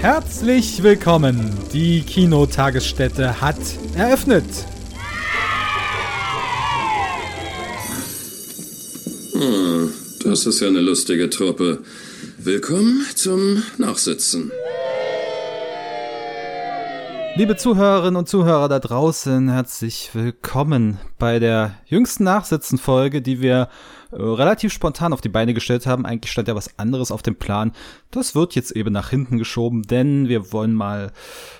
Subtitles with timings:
[0.00, 1.52] Herzlich willkommen.
[1.74, 3.58] Die Kinotagesstätte hat
[3.94, 4.46] eröffnet.
[9.34, 9.92] Hm,
[10.24, 11.80] das ist ja eine lustige Truppe.
[12.38, 14.50] Willkommen zum Nachsitzen.
[17.36, 23.68] Liebe Zuhörerinnen und Zuhörer da draußen, herzlich willkommen bei der jüngsten Nachsitzen-Folge, die wir
[24.10, 26.04] äh, relativ spontan auf die Beine gestellt haben.
[26.04, 27.72] Eigentlich stand ja was anderes auf dem Plan.
[28.10, 31.12] Das wird jetzt eben nach hinten geschoben, denn wir wollen mal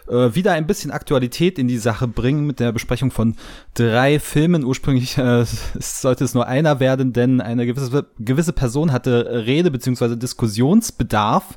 [0.08, 3.36] äh, wieder ein bisschen Aktualität in die Sache bringen mit der Besprechung von
[3.74, 4.64] drei Filmen.
[4.64, 5.44] Ursprünglich äh,
[5.78, 10.16] sollte es nur einer werden, denn eine gewisse, gewisse Person hatte Rede- bzw.
[10.16, 11.56] Diskussionsbedarf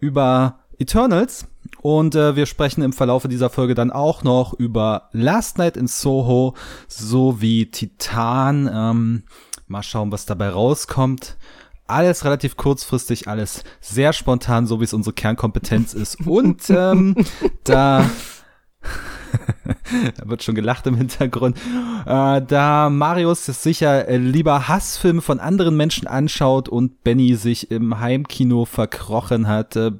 [0.00, 1.46] über Eternals.
[1.88, 5.86] Und äh, wir sprechen im Verlaufe dieser Folge dann auch noch über Last Night in
[5.86, 6.54] Soho
[6.86, 8.68] sowie Titan.
[8.70, 9.22] Ähm,
[9.68, 11.38] mal schauen, was dabei rauskommt.
[11.86, 16.26] Alles relativ kurzfristig, alles sehr spontan, so wie es unsere Kernkompetenz ist.
[16.26, 17.16] Und ähm,
[17.64, 18.04] da
[20.16, 21.56] da wird schon gelacht im Hintergrund.
[22.06, 28.00] Äh, da Marius sicher äh, lieber Hassfilme von anderen Menschen anschaut und Benny sich im
[28.00, 29.92] Heimkino verkrochen hat, äh,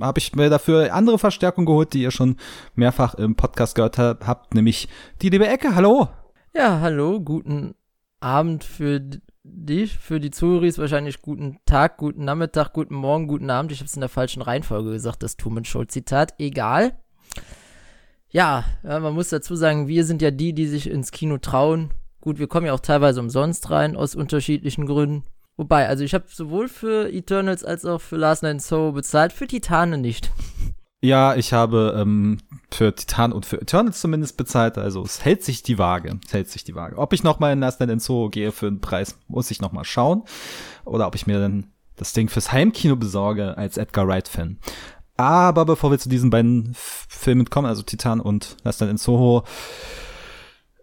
[0.00, 2.36] habe ich mir dafür andere Verstärkung geholt, die ihr schon
[2.74, 4.88] mehrfach im Podcast gehört habt, nämlich
[5.22, 5.74] die liebe Ecke.
[5.74, 6.08] Hallo.
[6.54, 7.74] Ja, hallo, guten
[8.20, 9.00] Abend für
[9.44, 13.72] dich, für die Zuhörer wahrscheinlich guten Tag, guten Nachmittag, guten Morgen, guten Abend.
[13.72, 16.34] Ich habe es in der falschen Reihenfolge gesagt, das Truman Show Zitat.
[16.38, 16.98] Egal.
[18.30, 21.92] Ja, ja, man muss dazu sagen, wir sind ja die, die sich ins Kino trauen.
[22.20, 25.24] Gut, wir kommen ja auch teilweise umsonst rein, aus unterschiedlichen Gründen.
[25.56, 29.46] Wobei, also ich habe sowohl für Eternals als auch für Last Night So bezahlt, für
[29.46, 30.30] Titane nicht.
[31.00, 32.38] Ja, ich habe ähm,
[32.70, 36.48] für Titan und für Eternals zumindest bezahlt, also es hält sich die Waage, es hält
[36.50, 36.98] sich die Waage.
[36.98, 39.60] Ob ich noch mal in Last Night in So gehe für einen Preis, muss ich
[39.60, 40.24] noch mal schauen.
[40.84, 44.58] Oder ob ich mir dann das Ding fürs Heimkino besorge als Edgar Wright-Fan.
[45.18, 49.42] Aber bevor wir zu diesen beiden Filmen kommen, also Titan und Last Night in Soho,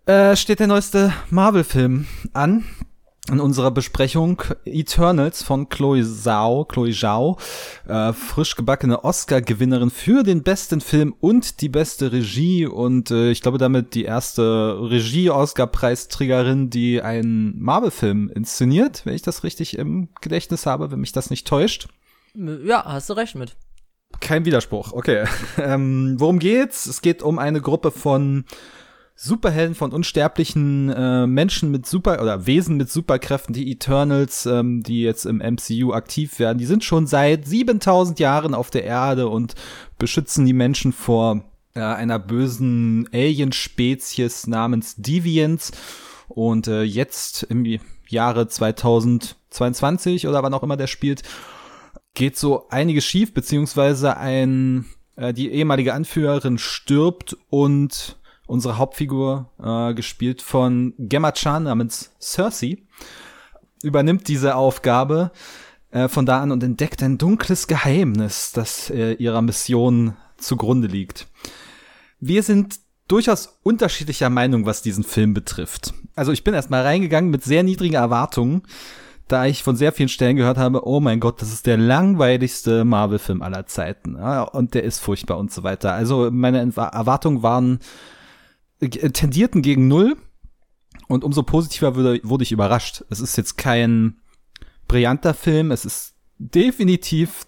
[0.05, 2.65] äh, steht der neueste Marvel-Film an.
[3.31, 7.39] In unserer Besprechung Eternals von Chloe Zhao, Chloe Zhao,
[7.87, 13.41] äh, frisch gebackene Oscar-Gewinnerin für den besten Film und die beste Regie und äh, ich
[13.41, 20.67] glaube damit die erste Regie-Oscar-Preisträgerin, die einen Marvel-Film inszeniert, wenn ich das richtig im Gedächtnis
[20.67, 21.87] habe, wenn mich das nicht täuscht.
[22.35, 23.55] Ja, hast du recht mit.
[24.19, 25.25] Kein Widerspruch, okay.
[25.57, 26.85] Ähm, worum geht's?
[26.85, 28.45] Es geht um eine Gruppe von
[29.17, 35.01] Superhelden, von unsterblichen äh, Menschen mit Super- oder Wesen mit Superkräften, die Eternals, ähm, die
[35.01, 36.57] jetzt im MCU aktiv werden.
[36.57, 39.55] Die sind schon seit 7000 Jahren auf der Erde und
[39.97, 41.45] beschützen die Menschen vor
[41.75, 45.71] äh, einer bösen Alien-Spezies namens Deviants.
[46.27, 51.23] Und äh, jetzt im Jahre 2022 oder wann auch immer der spielt,
[52.15, 58.17] geht so einiges schief, beziehungsweise ein, äh, die ehemalige Anführerin stirbt und
[58.47, 62.77] unsere Hauptfigur, äh, gespielt von Gemma Chan namens Cersei,
[63.83, 65.31] übernimmt diese Aufgabe
[65.91, 71.27] äh, von da an und entdeckt ein dunkles Geheimnis, das äh, ihrer Mission zugrunde liegt.
[72.19, 75.93] Wir sind durchaus unterschiedlicher Meinung, was diesen Film betrifft.
[76.15, 78.63] Also ich bin erstmal reingegangen mit sehr niedrigen Erwartungen
[79.27, 82.85] da ich von sehr vielen Stellen gehört habe, oh mein Gott, das ist der langweiligste
[82.85, 84.15] Marvel-Film aller Zeiten.
[84.15, 85.93] Ja, und der ist furchtbar und so weiter.
[85.93, 87.79] Also meine Erwartungen waren,
[88.79, 90.15] äh, tendierten gegen null.
[91.07, 93.03] Und umso positiver wurde, wurde ich überrascht.
[93.09, 94.17] Es ist jetzt kein
[94.87, 97.47] brillanter Film, es ist definitiv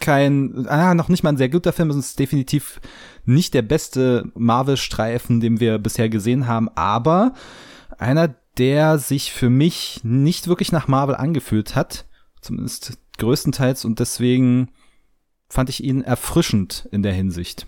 [0.00, 2.80] kein, ah, noch nicht mal ein sehr guter Film, es ist definitiv
[3.24, 7.34] nicht der beste Marvel-Streifen, den wir bisher gesehen haben, aber
[7.96, 12.06] einer der sich für mich nicht wirklich nach Marvel angefühlt hat,
[12.40, 14.70] zumindest größtenteils, und deswegen
[15.48, 17.66] fand ich ihn erfrischend in der Hinsicht.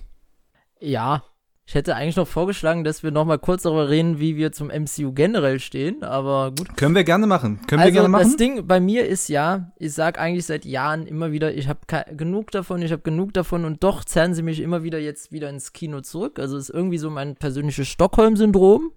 [0.80, 1.22] Ja,
[1.70, 4.68] ich hätte eigentlich noch vorgeschlagen, dass wir noch mal kurz darüber reden, wie wir zum
[4.68, 6.76] MCU generell stehen, aber gut.
[6.76, 7.60] Können wir gerne machen.
[7.68, 8.24] Können also wir gerne machen.
[8.24, 11.80] Das Ding bei mir ist ja, ich sag eigentlich seit Jahren immer wieder, ich habe
[12.16, 15.48] genug davon, ich habe genug davon und doch zerren sie mich immer wieder jetzt wieder
[15.48, 16.40] ins Kino zurück.
[16.40, 18.90] Also ist irgendwie so mein persönliches Stockholm-Syndrom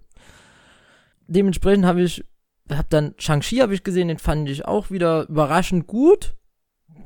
[1.26, 2.24] dementsprechend habe ich,
[2.70, 6.34] habe dann Shang-Chi habe ich gesehen, den fand ich auch wieder überraschend gut.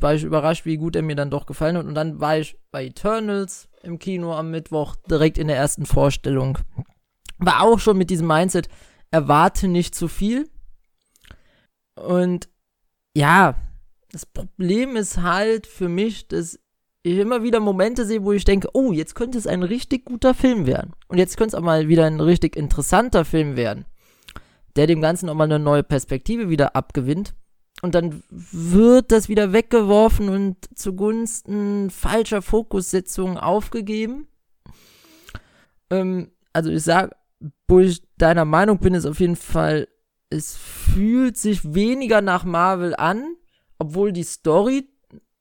[0.00, 1.87] War ich überrascht, wie gut er mir dann doch gefallen hat.
[1.87, 6.59] Und dann war ich bei Eternals im Kino am Mittwoch direkt in der ersten Vorstellung.
[7.38, 8.69] War auch schon mit diesem Mindset,
[9.11, 10.49] erwarte nicht zu viel.
[11.97, 12.49] Und
[13.17, 13.56] ja,
[14.12, 16.61] das Problem ist halt für mich, dass
[17.03, 20.35] ich immer wieder Momente sehe, wo ich denke, oh, jetzt könnte es ein richtig guter
[20.35, 20.93] Film werden.
[21.09, 23.85] Und jetzt könnte es auch mal wieder ein richtig interessanter Film werden
[24.79, 27.35] der dem Ganzen nochmal eine neue Perspektive wieder abgewinnt.
[27.83, 34.27] und dann wird das wieder weggeworfen und zugunsten falscher Fokussetzung aufgegeben.
[35.91, 37.15] Ähm, also ich sag,
[37.69, 39.87] wo ich deiner Meinung bin, ist auf jeden Fall,
[40.29, 43.37] es fühlt sich weniger nach Marvel an,
[43.79, 44.89] obwohl die Story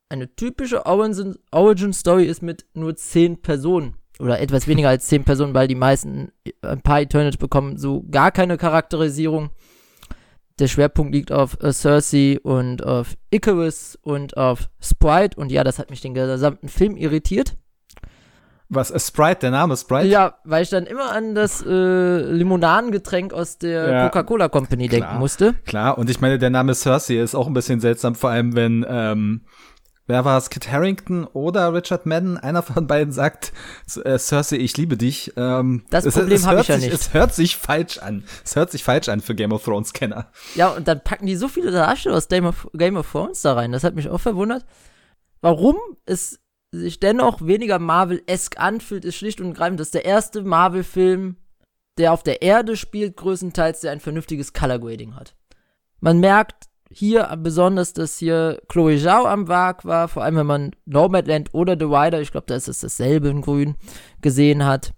[0.09, 3.95] eine typische Origin Story ist mit nur zehn Personen.
[4.19, 6.31] Oder etwas weniger als zehn Personen, weil die meisten,
[6.61, 9.51] ein paar Eternals bekommen so gar keine Charakterisierung.
[10.59, 15.39] Der Schwerpunkt liegt auf uh, Cersei und auf Icarus und auf Sprite.
[15.39, 17.55] Und ja, das hat mich den gesamten Film irritiert.
[18.69, 20.07] Was, äh, Sprite, der Name Sprite?
[20.07, 25.01] Ja, weil ich dann immer an das äh, Limonadengetränk aus der ja, Coca-Cola Company klar,
[25.01, 25.53] denken musste.
[25.65, 28.85] Klar, und ich meine, der Name Cersei ist auch ein bisschen seltsam, vor allem wenn
[28.89, 29.41] ähm,
[30.07, 33.53] wer war es, Kit Harrington oder Richard Madden, einer von beiden sagt,
[34.03, 35.33] äh, Cersei, ich liebe dich.
[35.37, 36.91] Ähm, das Problem habe ich ja nicht.
[36.91, 38.23] Es hört sich falsch an.
[38.43, 40.31] Es hört sich falsch an für Game of Thrones Kenner.
[40.55, 43.53] Ja, und dann packen die so viele Darsteller aus Game of, Game of Thrones da
[43.53, 43.71] rein.
[43.71, 44.65] Das hat mich auch verwundert.
[45.41, 46.39] Warum es
[46.71, 51.37] sich dennoch weniger Marvel-esque anfühlt, ist schlicht und greifend, das ist der erste Marvel-Film,
[51.97, 55.35] der auf der Erde spielt, größtenteils, der ein vernünftiges Color Grading hat.
[55.99, 60.71] Man merkt, hier besonders, dass hier Chloe Zhao am Werk war, vor allem wenn man
[60.85, 63.75] Nomadland oder The Rider, ich glaube, da ist es dasselbe in grün,
[64.21, 64.93] gesehen hat,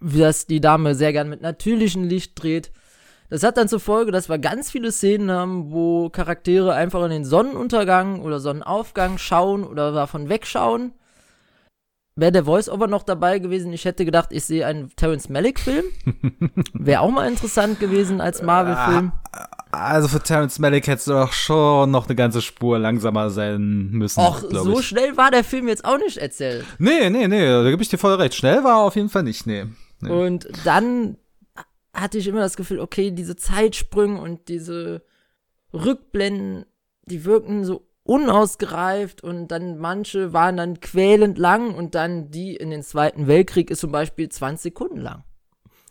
[0.00, 2.72] dass die Dame sehr gern mit natürlichem Licht dreht.
[3.30, 7.10] Das hat dann zur Folge, dass wir ganz viele Szenen haben, wo Charaktere einfach in
[7.10, 10.92] den Sonnenuntergang oder Sonnenaufgang schauen oder davon wegschauen.
[12.18, 15.84] Wäre der Voice-Over noch dabei gewesen, ich hätte gedacht, ich sehe einen Terence Malick-Film.
[16.72, 19.12] Wäre auch mal interessant gewesen als Marvel-Film.
[19.70, 24.18] Also für Terence Malick hättest du doch schon noch eine ganze Spur langsamer sein müssen.
[24.18, 26.64] Och, so schnell war der Film jetzt auch nicht erzählt.
[26.80, 28.34] Nee, nee, nee, da gebe ich dir voll recht.
[28.34, 29.66] Schnell war er auf jeden Fall nicht, nee.
[30.00, 30.10] nee.
[30.10, 31.18] Und dann
[31.94, 35.04] hatte ich immer das Gefühl, okay, diese Zeitsprünge und diese
[35.72, 36.66] Rückblenden,
[37.04, 42.70] die wirken so unausgereift und dann manche waren dann quälend lang und dann die in
[42.70, 45.24] den Zweiten Weltkrieg ist zum Beispiel 20 Sekunden lang.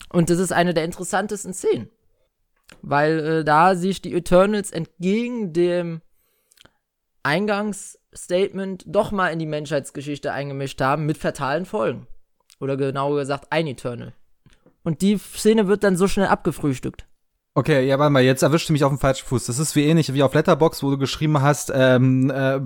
[0.10, 1.90] Und das ist eine der interessantesten Szenen.
[2.82, 6.02] Weil äh, da sich die Eternals entgegen dem
[7.22, 12.08] Eingangsstatement doch mal in die Menschheitsgeschichte eingemischt haben mit fatalen Folgen.
[12.60, 14.14] Oder genauer gesagt ein Eternal.
[14.84, 17.06] Und die Szene wird dann so schnell abgefrühstückt.
[17.58, 19.48] Okay, ja, warte mal, jetzt erwischte mich auf dem falschen Fuß.
[19.48, 22.60] Das ist wie ähnlich wie auf Letterbox, wo du geschrieben hast, ähm, äh,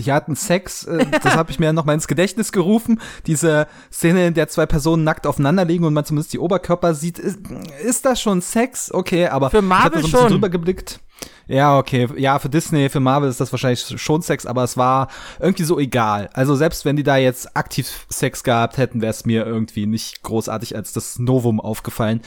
[0.00, 0.82] die hatten Sex.
[0.82, 3.00] Äh, das habe ich mir noch mal ins Gedächtnis gerufen.
[3.28, 7.20] Diese Szene, in der zwei Personen nackt aufeinander liegen und man zumindest die Oberkörper sieht.
[7.20, 7.38] Ist,
[7.84, 8.92] ist das schon Sex?
[8.92, 10.32] Okay, aber Für Marvel ich so ein schon.
[10.32, 10.98] drüber geblickt.
[11.46, 12.08] Ja, okay.
[12.16, 15.08] Ja, für Disney, für Marvel ist das wahrscheinlich schon Sex, aber es war
[15.40, 16.30] irgendwie so egal.
[16.32, 20.22] Also selbst wenn die da jetzt aktiv Sex gehabt hätten, wäre es mir irgendwie nicht
[20.22, 22.20] großartig als das Novum aufgefallen.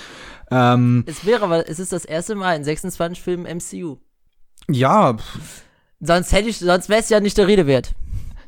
[0.52, 3.98] Ähm, es wäre, aber es ist das erste Mal in 26 Filmen MCU.
[4.70, 5.16] Ja.
[6.02, 7.94] Sonst hätte ich, sonst wäre es ja nicht der Rede wert.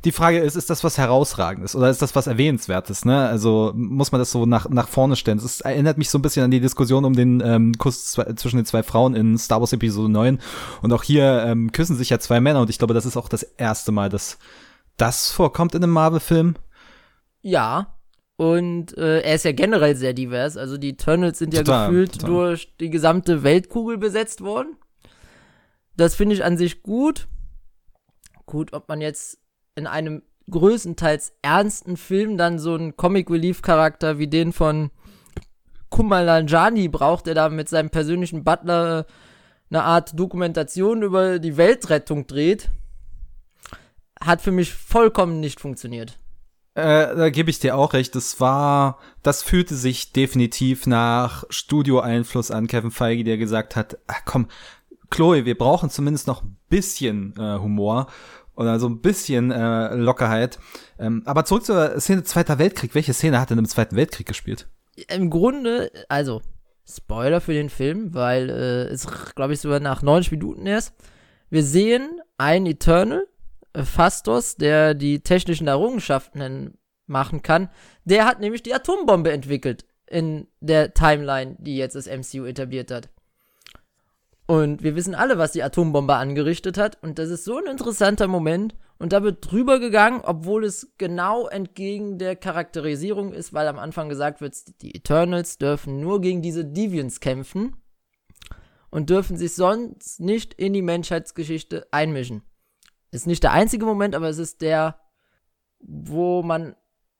[0.05, 3.27] Die Frage ist, ist das was Herausragendes oder ist das was Erwähnenswertes, ne?
[3.27, 5.39] Also muss man das so nach, nach vorne stellen.
[5.39, 8.65] Es erinnert mich so ein bisschen an die Diskussion um den ähm, Kuss zwischen den
[8.67, 10.39] zwei Frauen in Star Wars Episode 9.
[10.83, 13.27] Und auch hier ähm, küssen sich ja zwei Männer und ich glaube, das ist auch
[13.27, 14.37] das erste Mal, dass
[14.95, 16.55] das vorkommt in einem Marvel-Film.
[17.41, 17.95] Ja,
[18.37, 20.55] und äh, er ist ja generell sehr divers.
[20.55, 22.29] Also die Eternals sind ja total, gefühlt total.
[22.29, 24.75] durch die gesamte Weltkugel besetzt worden.
[25.97, 27.27] Das finde ich an sich gut.
[28.45, 29.39] Gut, ob man jetzt
[29.75, 34.91] in einem größtenteils ernsten Film dann so einen Comic Relief Charakter wie den von
[35.89, 39.05] Kumal Nanjiani braucht, der da mit seinem persönlichen Butler
[39.69, 42.69] eine Art Dokumentation über die Weltrettung dreht,
[44.21, 46.19] hat für mich vollkommen nicht funktioniert.
[46.75, 48.15] Äh, da gebe ich dir auch recht.
[48.15, 54.21] Das war, das fühlte sich definitiv nach Studio-Einfluss an Kevin Feige, der gesagt hat, ach
[54.25, 54.47] komm,
[55.09, 58.07] Chloe, wir brauchen zumindest noch ein bisschen äh, Humor
[58.55, 60.59] oder so ein bisschen äh, Lockerheit.
[60.99, 62.95] Ähm, aber zurück zur Szene Zweiter Weltkrieg.
[62.95, 64.67] Welche Szene hat denn im Zweiten Weltkrieg gespielt?
[65.09, 66.41] Im Grunde, also
[66.87, 70.93] Spoiler für den Film, weil äh, es, glaube ich, sogar nach 90 Minuten erst.
[71.49, 73.27] Wir sehen ein Eternal,
[73.83, 77.69] Fastos, der die technischen Errungenschaften machen kann,
[78.03, 83.09] der hat nämlich die Atombombe entwickelt in der Timeline, die jetzt das MCU etabliert hat.
[84.47, 87.01] Und wir wissen alle, was die Atombombe angerichtet hat.
[87.01, 88.75] Und das ist so ein interessanter Moment.
[88.97, 94.07] Und da wird drüber gegangen, obwohl es genau entgegen der Charakterisierung ist, weil am Anfang
[94.07, 97.75] gesagt wird, die Eternals dürfen nur gegen diese Deviants kämpfen
[98.91, 102.43] und dürfen sich sonst nicht in die Menschheitsgeschichte einmischen.
[103.11, 104.99] Ist nicht der einzige Moment, aber es ist der,
[105.79, 106.75] wo man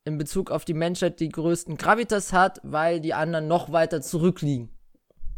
[0.05, 4.74] in Bezug auf die Menschheit die größten Gravitas hat, weil die anderen noch weiter zurückliegen.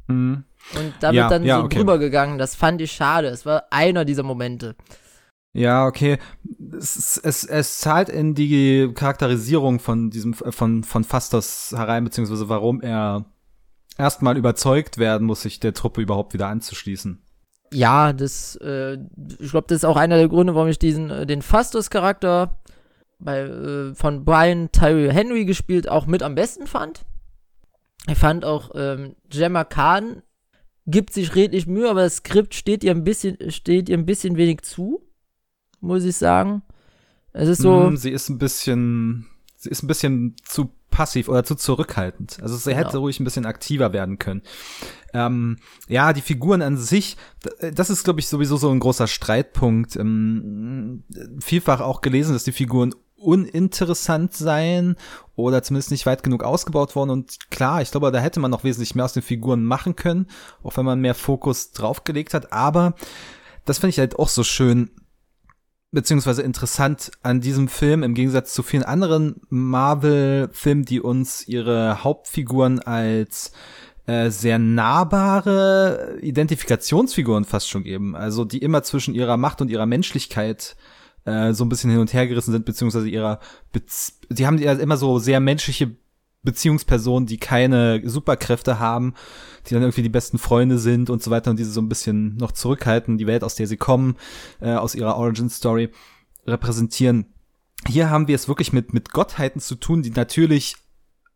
[0.07, 0.43] Mhm.
[0.75, 1.77] Und da wird dann ja, so okay.
[1.77, 2.37] drüber gegangen.
[2.37, 3.27] Das fand ich schade.
[3.27, 4.75] Es war einer dieser Momente.
[5.53, 6.19] Ja, okay.
[6.77, 12.81] Es, es, es zahlt in die Charakterisierung von diesem, von, von Fastos herein, beziehungsweise warum
[12.81, 13.25] er
[13.97, 17.23] erstmal überzeugt werden muss, sich der Truppe überhaupt wieder anzuschließen.
[17.73, 18.97] Ja, das, äh,
[19.39, 22.59] ich glaube, das ist auch einer der Gründe, warum ich diesen, äh, den Fastos-Charakter
[23.19, 27.03] bei, äh, von Brian Tyree Henry gespielt auch mit am besten fand.
[28.09, 30.23] Ich fand auch ähm, Gemma Khan
[30.87, 34.37] gibt sich redlich Mühe, aber das Skript steht ihr ein bisschen, steht ihr ein bisschen
[34.37, 35.01] wenig zu,
[35.81, 36.63] muss ich sagen.
[37.33, 37.89] Es ist so.
[37.89, 42.39] Mm, sie ist ein bisschen, sie ist ein bisschen zu passiv oder zu zurückhaltend.
[42.41, 42.85] Also sie genau.
[42.87, 44.41] hätte ruhig ein bisschen aktiver werden können.
[45.13, 47.17] Ähm, ja, die Figuren an sich,
[47.73, 49.95] das ist, glaube ich, sowieso so ein großer Streitpunkt.
[49.97, 51.03] Ähm,
[51.39, 54.95] vielfach auch gelesen, dass die Figuren uninteressant sein
[55.35, 57.09] oder zumindest nicht weit genug ausgebaut worden.
[57.09, 60.27] Und klar, ich glaube, da hätte man noch wesentlich mehr aus den Figuren machen können,
[60.63, 62.53] auch wenn man mehr Fokus draufgelegt hat.
[62.53, 62.95] Aber
[63.65, 64.91] das finde ich halt auch so schön,
[65.91, 72.79] beziehungsweise interessant an diesem Film im Gegensatz zu vielen anderen Marvel-Filmen, die uns ihre Hauptfiguren
[72.79, 73.51] als
[74.05, 78.15] äh, sehr nahbare Identifikationsfiguren fast schon geben.
[78.15, 80.75] Also die immer zwischen ihrer Macht und ihrer Menschlichkeit
[81.27, 83.39] äh, so ein bisschen hin und her gerissen sind, beziehungsweise ihrer,
[83.73, 85.95] Bez die haben ja immer so sehr menschliche
[86.43, 89.13] Beziehungspersonen, die keine Superkräfte haben,
[89.67, 92.37] die dann irgendwie die besten Freunde sind und so weiter und diese so ein bisschen
[92.37, 94.15] noch zurückhalten, die Welt, aus der sie kommen,
[94.61, 95.89] äh, aus ihrer Origin Story
[96.45, 97.25] repräsentieren.
[97.85, 100.77] Hier haben wir es wirklich mit, mit Gottheiten zu tun, die natürlich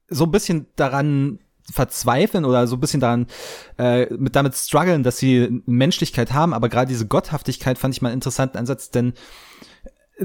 [0.08, 3.28] so ein bisschen daran verzweifeln oder so ein bisschen daran
[3.78, 8.10] äh, mit damit strugglen, dass sie Menschlichkeit haben, aber gerade diese Gotthaftigkeit fand ich mal
[8.10, 9.14] einen interessanten Ansatz, denn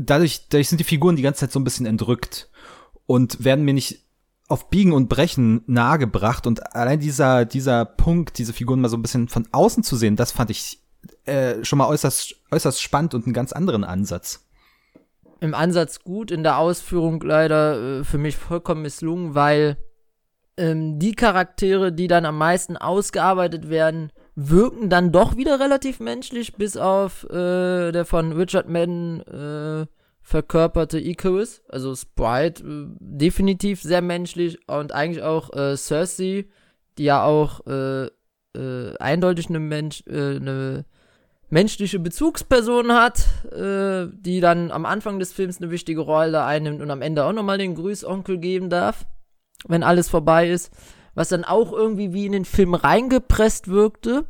[0.01, 2.49] dadurch, dadurch sind die Figuren die ganze Zeit so ein bisschen entrückt
[3.07, 4.05] und werden mir nicht
[4.49, 9.03] auf Biegen und Brechen nahegebracht und allein dieser, dieser Punkt, diese Figuren mal so ein
[9.03, 10.81] bisschen von außen zu sehen, das fand ich
[11.25, 14.47] äh, schon mal äußerst, äußerst spannend und einen ganz anderen Ansatz.
[15.41, 19.77] Im Ansatz gut, in der Ausführung leider äh, für mich vollkommen misslungen, weil
[20.57, 26.55] ähm, die Charaktere, die dann am meisten ausgearbeitet werden, wirken dann doch wieder relativ menschlich,
[26.55, 29.87] bis auf äh, der von Richard Madden äh,
[30.21, 36.45] verkörperte Icarus, also Sprite, äh, definitiv sehr menschlich und eigentlich auch äh, Cersei,
[36.99, 38.07] die ja auch äh,
[38.55, 40.85] äh, eindeutig eine, Mensch, äh, eine
[41.49, 46.91] menschliche Bezugsperson hat, äh, die dann am Anfang des Films eine wichtige Rolle einnimmt und
[46.91, 49.07] am Ende auch nochmal den Grüßonkel geben darf,
[49.67, 50.71] wenn alles vorbei ist
[51.17, 54.27] was dann auch irgendwie wie in den Film reingepresst wirkte.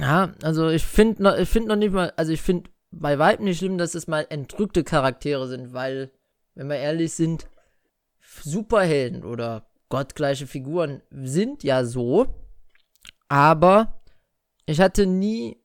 [0.00, 3.44] Ja, also ich finde noch, ich finde noch nicht mal, also ich finde bei weitem
[3.44, 6.10] nicht schlimm, dass es mal entrückte Charaktere sind, weil,
[6.54, 7.46] wenn wir ehrlich sind,
[8.42, 12.26] Superhelden oder gottgleiche Figuren sind ja so,
[13.28, 14.00] aber
[14.64, 15.62] ich hatte nie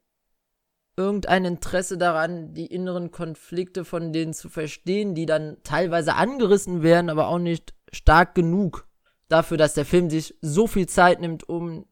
[0.98, 7.10] irgendein Interesse daran, die inneren Konflikte von denen zu verstehen, die dann teilweise angerissen werden,
[7.10, 8.89] aber auch nicht stark genug
[9.30, 11.86] dafür, dass der Film sich so viel Zeit nimmt, um,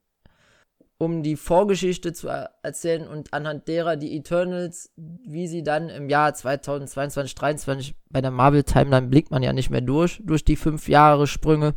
[0.97, 6.33] um die Vorgeschichte zu erzählen und anhand derer die Eternals, wie sie dann im Jahr
[6.33, 10.89] 2022, 2023 bei der Marvel Timeline blickt man ja nicht mehr durch, durch die fünf
[10.89, 11.75] Jahre Sprünge,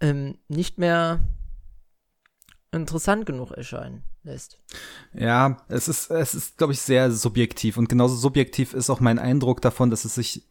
[0.00, 1.20] ähm, nicht mehr
[2.72, 4.58] interessant genug erscheinen lässt.
[5.14, 9.18] Ja, es ist, es ist, glaube ich, sehr subjektiv und genauso subjektiv ist auch mein
[9.18, 10.46] Eindruck davon, dass es sich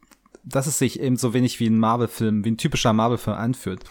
[0.46, 3.84] dass es sich eben so wenig wie ein Marvel-Film, wie ein typischer Marvel-Film anfühlt.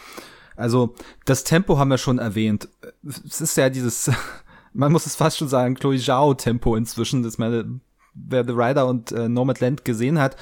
[0.56, 0.94] Also
[1.26, 2.68] das Tempo haben wir schon erwähnt.
[3.04, 4.10] Es ist ja dieses,
[4.72, 7.80] man muss es fast schon sagen, Chloe Zhao-Tempo inzwischen, das meine,
[8.14, 10.36] wer The Rider und äh, Nomadland gesehen hat,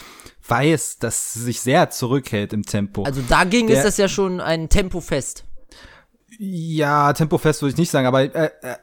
[0.46, 3.02] weiß, dass sie sich sehr zurückhält im Tempo.
[3.02, 5.44] Also dagegen Der, ist das ja schon ein Tempofest.
[6.38, 8.76] Ja, Tempofest würde ich nicht sagen, aber äh, äh,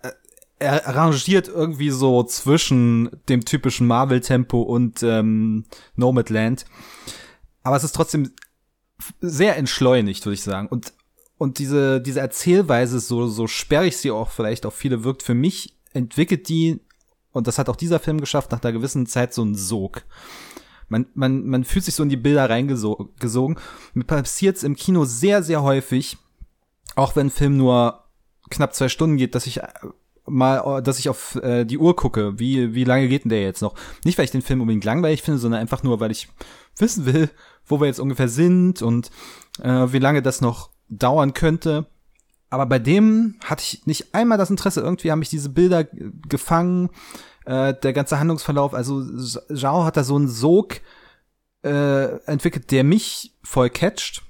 [0.59, 6.65] er arrangiert irgendwie so zwischen dem typischen Marvel-Tempo und ähm, Nomadland.
[7.63, 8.31] Aber es ist trotzdem
[9.19, 10.67] sehr entschleunigt, würde ich sagen.
[10.67, 10.93] Und,
[11.37, 15.77] und diese, diese Erzählweise, so, so sperrig sie auch vielleicht auf viele wirkt, für mich
[15.93, 16.81] entwickelt die,
[17.31, 20.03] und das hat auch dieser Film geschafft, nach einer gewissen Zeit so einen Sog.
[20.89, 23.57] Man, man, man fühlt sich so in die Bilder reingesogen.
[23.93, 26.17] Mir passiert es im Kino sehr, sehr häufig,
[26.95, 28.03] auch wenn Film nur
[28.49, 29.61] knapp zwei Stunden geht, dass ich
[30.25, 33.61] mal, dass ich auf äh, die Uhr gucke, wie, wie lange geht denn der jetzt
[33.61, 33.75] noch?
[34.03, 36.27] Nicht, weil ich den Film unbedingt langweilig finde, sondern einfach nur, weil ich
[36.77, 37.29] wissen will,
[37.71, 39.09] wo wir jetzt ungefähr sind und
[39.61, 41.87] äh, wie lange das noch dauern könnte.
[42.49, 44.81] Aber bei dem hatte ich nicht einmal das Interesse.
[44.81, 46.89] Irgendwie haben mich diese Bilder gefangen,
[47.45, 48.73] äh, der ganze Handlungsverlauf.
[48.73, 49.01] Also
[49.55, 50.81] Zhao hat da so einen Sog
[51.63, 54.23] äh, entwickelt, der mich voll catcht.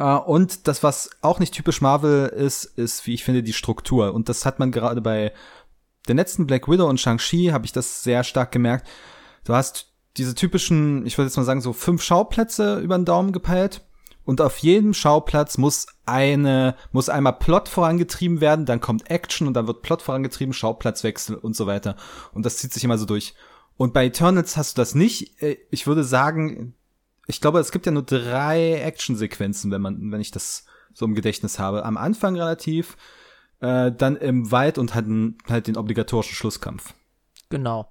[0.00, 4.14] Uh, und das, was auch nicht typisch Marvel ist, ist, wie ich finde, die Struktur.
[4.14, 5.32] Und das hat man gerade bei
[6.08, 8.88] den letzten Black Widow und Shang-Chi, habe ich das sehr stark gemerkt.
[9.44, 13.32] Du hast diese typischen, ich würde jetzt mal sagen, so fünf Schauplätze über den Daumen
[13.32, 13.82] gepeilt.
[14.24, 19.54] Und auf jedem Schauplatz muss eine, muss einmal Plot vorangetrieben werden, dann kommt Action und
[19.54, 21.96] dann wird Plot vorangetrieben, Schauplatzwechsel und so weiter.
[22.34, 23.34] Und das zieht sich immer so durch.
[23.78, 25.40] Und bei Eternals hast du das nicht.
[25.40, 26.74] Äh, ich würde sagen,
[27.26, 31.14] ich glaube, es gibt ja nur drei Actionsequenzen, wenn man, wenn ich das so im
[31.14, 31.86] Gedächtnis habe.
[31.86, 32.98] Am Anfang relativ,
[33.60, 36.92] äh, dann im Wald und hatten halt den obligatorischen Schlusskampf.
[37.48, 37.90] Genau.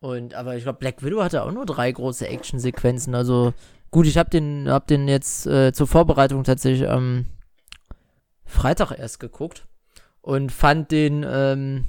[0.00, 3.14] Und aber ich glaube, Black Widow hatte auch nur drei große Actionsequenzen.
[3.14, 3.52] Also
[3.90, 7.26] gut, ich habe den, hab den jetzt äh, zur Vorbereitung tatsächlich am ähm,
[8.44, 9.66] Freitag erst geguckt
[10.22, 11.86] und fand den, ähm,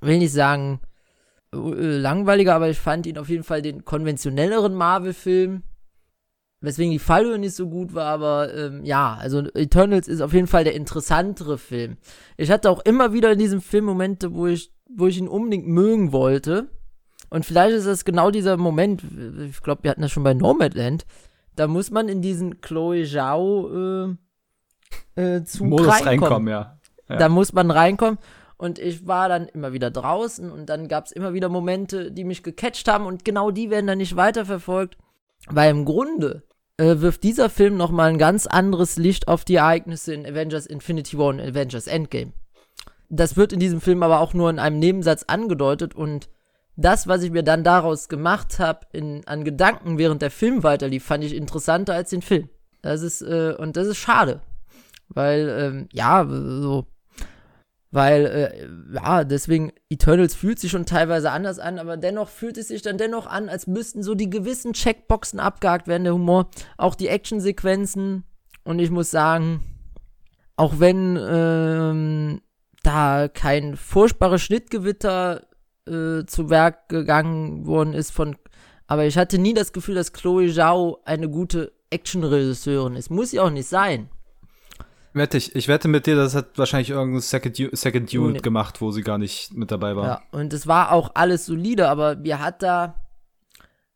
[0.00, 0.80] will nicht sagen
[1.52, 5.62] äh, langweiliger, aber ich fand ihn auf jeden Fall den konventionelleren Marvel-Film.
[6.62, 10.46] Weswegen die Fallhöhe nicht so gut war, aber ähm, ja, also Eternals ist auf jeden
[10.46, 11.96] Fall der interessantere Film.
[12.36, 15.66] Ich hatte auch immer wieder in diesem Film Momente, wo ich, wo ich ihn unbedingt
[15.66, 16.68] mögen wollte.
[17.28, 19.04] Und vielleicht ist das genau dieser Moment,
[19.48, 21.06] ich glaube, wir hatten das schon bei Nomadland,
[21.56, 24.16] da muss man in diesen Chloe Zhao
[25.16, 26.06] äh, äh, Zug Modus reinkommen.
[26.06, 26.78] reinkommen ja.
[27.08, 27.16] ja.
[27.16, 28.18] Da muss man reinkommen.
[28.56, 32.24] Und ich war dann immer wieder draußen und dann gab es immer wieder Momente, die
[32.24, 34.98] mich gecatcht haben und genau die werden dann nicht weiterverfolgt.
[35.48, 36.42] Weil im Grunde
[36.76, 41.16] äh, wirft dieser Film nochmal ein ganz anderes Licht auf die Ereignisse in Avengers Infinity
[41.16, 42.32] War und Avengers Endgame.
[43.10, 46.30] Das wird in diesem Film aber auch nur in einem Nebensatz angedeutet und
[46.76, 48.86] das, was ich mir dann daraus gemacht habe,
[49.26, 52.48] an Gedanken während der Film weiterlief, fand ich interessanter als den Film.
[52.80, 54.40] Das ist, äh, und das ist schade.
[55.08, 56.86] Weil, ähm, ja, so,
[57.90, 62.68] weil, äh, ja, deswegen, Eternals fühlt sich schon teilweise anders an, aber dennoch fühlt es
[62.68, 66.48] sich dann dennoch an, als müssten so die gewissen Checkboxen abgehakt werden, der Humor,
[66.78, 68.24] auch die Actionsequenzen.
[68.62, 69.60] Und ich muss sagen,
[70.56, 72.40] auch wenn ähm,
[72.90, 75.46] da kein furchtbares Schnittgewitter
[75.86, 78.36] äh, zu Werk gegangen worden ist von,
[78.86, 83.10] aber ich hatte nie das Gefühl, dass Chloe Zhao eine gute Actionregisseurin ist.
[83.10, 84.08] Muss sie auch nicht sein.
[85.12, 88.40] Wette ich, ich wette mit dir, das hat wahrscheinlich irgendein Second, Second Unit nee.
[88.40, 90.06] gemacht, wo sie gar nicht mit dabei war.
[90.06, 92.94] Ja, und es war auch alles solide, aber mir hat da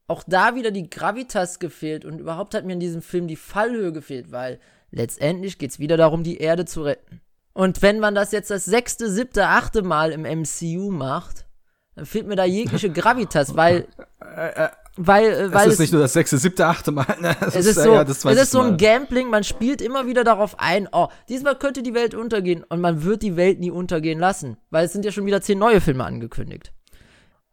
[0.07, 3.92] auch da wieder die Gravitas gefehlt und überhaupt hat mir in diesem Film die Fallhöhe
[3.92, 7.20] gefehlt, weil letztendlich geht es wieder darum, die Erde zu retten.
[7.54, 11.46] Und wenn man das jetzt das sechste, siebte, achte Mal im MCU macht,
[11.94, 13.86] dann fehlt mir da jegliche Gravitas, weil
[14.20, 17.16] äh, äh, weil, äh, weil es ist nicht nur das sechste, siebte, achte Mal.
[17.20, 17.36] Ne?
[17.40, 20.58] Es ist, ist so, ja, es ist so ein Gambling, man spielt immer wieder darauf
[20.58, 24.56] ein, oh, diesmal könnte die Welt untergehen und man wird die Welt nie untergehen lassen,
[24.70, 26.72] weil es sind ja schon wieder zehn neue Filme angekündigt.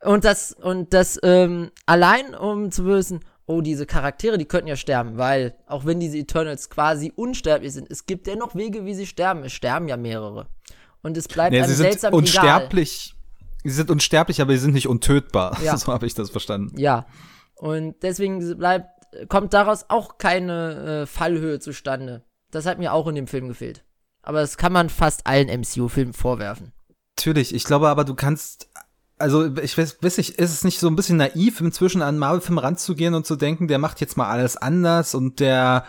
[0.03, 4.75] Und das, und das, ähm, allein um zu wissen, oh, diese Charaktere, die könnten ja
[4.75, 9.07] sterben, weil, auch wenn diese Eternals quasi unsterblich sind, es gibt dennoch Wege, wie sie
[9.07, 9.43] sterben.
[9.43, 10.47] Es sterben ja mehrere.
[11.01, 13.13] Und es bleibt nee, einem sie seltsam sind unsterblich.
[13.13, 13.61] Egal.
[13.63, 15.57] Sie sind unsterblich, aber sie sind nicht untötbar.
[15.63, 15.77] Ja.
[15.77, 16.79] so habe ich das verstanden.
[16.79, 17.05] Ja.
[17.55, 18.87] Und deswegen bleibt,
[19.27, 22.23] kommt daraus auch keine äh, Fallhöhe zustande.
[22.51, 23.83] Das hat mir auch in dem Film gefehlt.
[24.23, 26.71] Aber das kann man fast allen MCU-Filmen vorwerfen.
[27.17, 28.70] Natürlich, ich glaube aber, du kannst
[29.21, 32.57] also ich weiß, weiß nicht, ist es nicht so ein bisschen naiv, inzwischen an Marvel-Film
[32.57, 35.85] ranzugehen und zu denken, der macht jetzt mal alles anders und der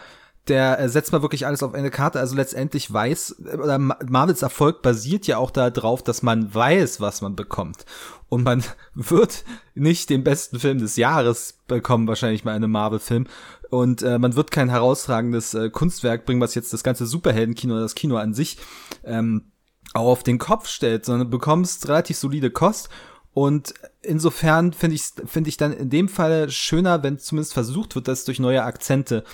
[0.48, 2.18] der setzt mal wirklich alles auf eine Karte.
[2.18, 7.36] Also letztendlich weiß, oder Marvels Erfolg basiert ja auch darauf, dass man weiß, was man
[7.36, 7.84] bekommt.
[8.28, 8.64] Und man
[8.94, 13.26] wird nicht den besten Film des Jahres bekommen, wahrscheinlich mal einem Marvel-Film.
[13.70, 17.82] Und äh, man wird kein herausragendes äh, Kunstwerk bringen, was jetzt das ganze Superheldenkino oder
[17.82, 18.58] das Kino an sich
[19.04, 19.52] ähm,
[19.94, 22.88] auch auf den Kopf stellt, sondern du bekommst relativ solide Kost.
[23.34, 28.08] Und insofern finde ich finde ich dann in dem Fall schöner, wenn zumindest versucht wird,
[28.08, 29.24] das durch neue Akzente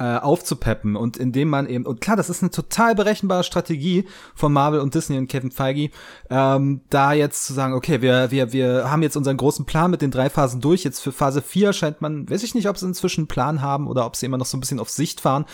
[0.00, 4.50] äh, aufzupeppen und indem man eben, und klar, das ist eine total berechenbare Strategie von
[4.50, 5.90] Marvel und Disney und Kevin Feige,
[6.30, 10.00] ähm, da jetzt zu sagen, okay, wir, wir, wir haben jetzt unseren großen Plan mit
[10.00, 12.86] den drei Phasen durch, jetzt für Phase 4 scheint man, weiß ich nicht, ob sie
[12.86, 15.44] inzwischen einen Plan haben oder ob sie immer noch so ein bisschen auf Sicht fahren,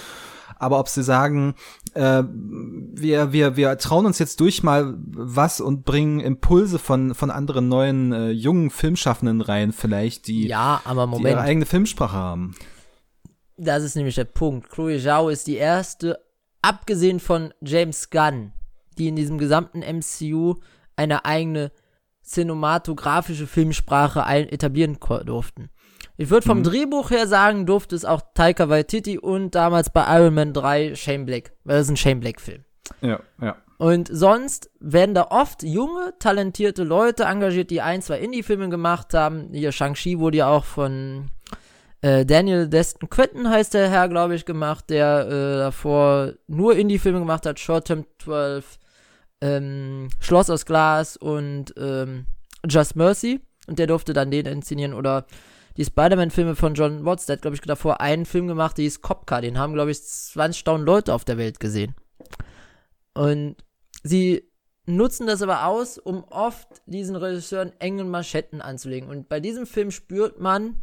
[0.59, 1.55] aber ob sie sagen,
[1.95, 7.31] äh, wir, wir, wir trauen uns jetzt durch mal was und bringen Impulse von, von
[7.31, 11.27] anderen neuen äh, jungen Filmschaffenden rein, vielleicht, die, ja, aber Moment.
[11.27, 12.55] die ihre eigene Filmsprache haben.
[13.57, 14.71] Das ist nämlich der Punkt.
[14.71, 16.19] Chloe Zhao ist die erste,
[16.63, 18.53] abgesehen von James Gunn,
[18.99, 20.57] die in diesem gesamten MCU
[20.97, 21.71] eine eigene
[22.25, 25.71] cinematografische Filmsprache etablieren durften.
[26.17, 26.65] Ich würde vom mhm.
[26.65, 31.27] Drehbuch her sagen, durfte es auch Taika Waititi und damals bei Iron Man 3 Shane
[31.27, 32.65] Black, weil das ist ein Shane Black Film.
[33.03, 33.57] Ja, ja.
[33.79, 39.51] Und sonst werden da oft junge, talentierte Leute engagiert, die ein, zwei Indie-Filme gemacht haben.
[39.53, 41.31] Hier Shang-Chi wurde ja auch von
[42.01, 47.19] äh, Daniel Destin Quentin heißt der Herr, glaube ich, gemacht, der äh, davor nur Indie-Filme
[47.19, 48.79] gemacht hat, Short Term 12,
[49.43, 52.27] ähm, Schloss aus Glas und ähm,
[52.67, 53.41] Just Mercy.
[53.67, 54.95] Und der durfte dann den inszenieren.
[54.95, 55.27] Oder
[55.77, 59.03] die Spider-Man-Filme von John Watts, der hat, glaube ich, davor einen Film gemacht, der hieß
[59.03, 59.43] Copcar.
[59.43, 61.95] Den haben, glaube ich, 20.000 Leute auf der Welt gesehen.
[63.15, 63.57] Und
[64.03, 64.51] sie
[64.87, 69.11] nutzen das aber aus, um oft diesen Regisseuren engen Maschetten anzulegen.
[69.11, 70.77] Und bei diesem Film spürt man,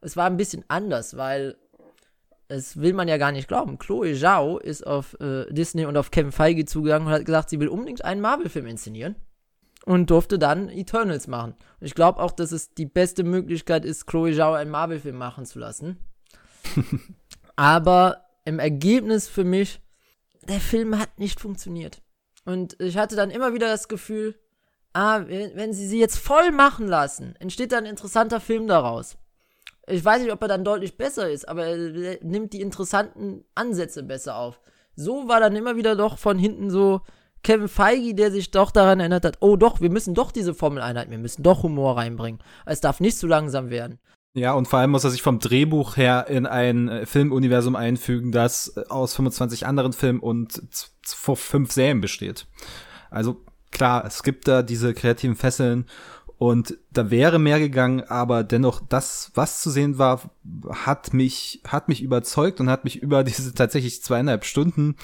[0.00, 1.56] es war ein bisschen anders, weil
[2.48, 3.78] es will man ja gar nicht glauben.
[3.78, 7.60] Chloe Zhao ist auf äh, Disney und auf Kevin Feige zugegangen und hat gesagt, sie
[7.60, 9.16] will unbedingt einen Marvel-Film inszenieren
[9.86, 11.54] und durfte dann Eternals machen.
[11.80, 15.46] Und ich glaube auch, dass es die beste Möglichkeit ist, Chloe Zhao einen Marvel-Film machen
[15.46, 15.98] zu lassen.
[17.56, 19.80] Aber im Ergebnis für mich,
[20.48, 22.02] der Film hat nicht funktioniert.
[22.44, 24.38] Und ich hatte dann immer wieder das Gefühl,
[24.92, 29.16] ah, wenn, wenn sie sie jetzt voll machen lassen, entsteht dann ein interessanter Film daraus.
[29.86, 34.02] Ich weiß nicht, ob er dann deutlich besser ist, aber er nimmt die interessanten Ansätze
[34.02, 34.60] besser auf.
[34.94, 37.00] So war dann immer wieder doch von hinten so
[37.42, 40.82] Kevin Feige, der sich doch daran erinnert hat, oh doch, wir müssen doch diese Formel
[40.82, 42.40] einhalten, wir müssen doch Humor reinbringen.
[42.66, 43.98] Es darf nicht zu langsam werden.
[44.32, 48.30] Ja, und vor allem muss er sich vom Drehbuch her in ein äh, Filmuniversum einfügen,
[48.30, 50.62] das äh, aus 25 anderen Filmen und
[51.02, 52.46] fünf Serien besteht.
[53.10, 55.86] Also klar, es gibt da diese kreativen Fesseln
[56.38, 60.30] und da wäre mehr gegangen, aber dennoch das, was zu sehen war,
[60.70, 64.96] hat mich, hat mich überzeugt und hat mich über diese tatsächlich zweieinhalb Stunden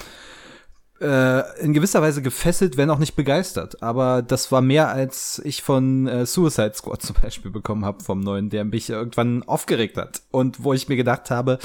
[1.01, 3.81] äh, in gewisser Weise gefesselt, wenn auch nicht begeistert.
[3.81, 8.19] Aber das war mehr, als ich von äh, Suicide Squad zum Beispiel bekommen habe vom
[8.19, 10.21] neuen, der mich irgendwann aufgeregt hat.
[10.31, 11.59] Und wo ich mir gedacht habe,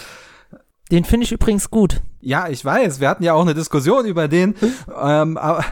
[0.92, 2.02] den finde ich übrigens gut.
[2.20, 3.00] Ja, ich weiß.
[3.00, 4.55] Wir hatten ja auch eine Diskussion über den.
[5.02, 5.64] ähm, aber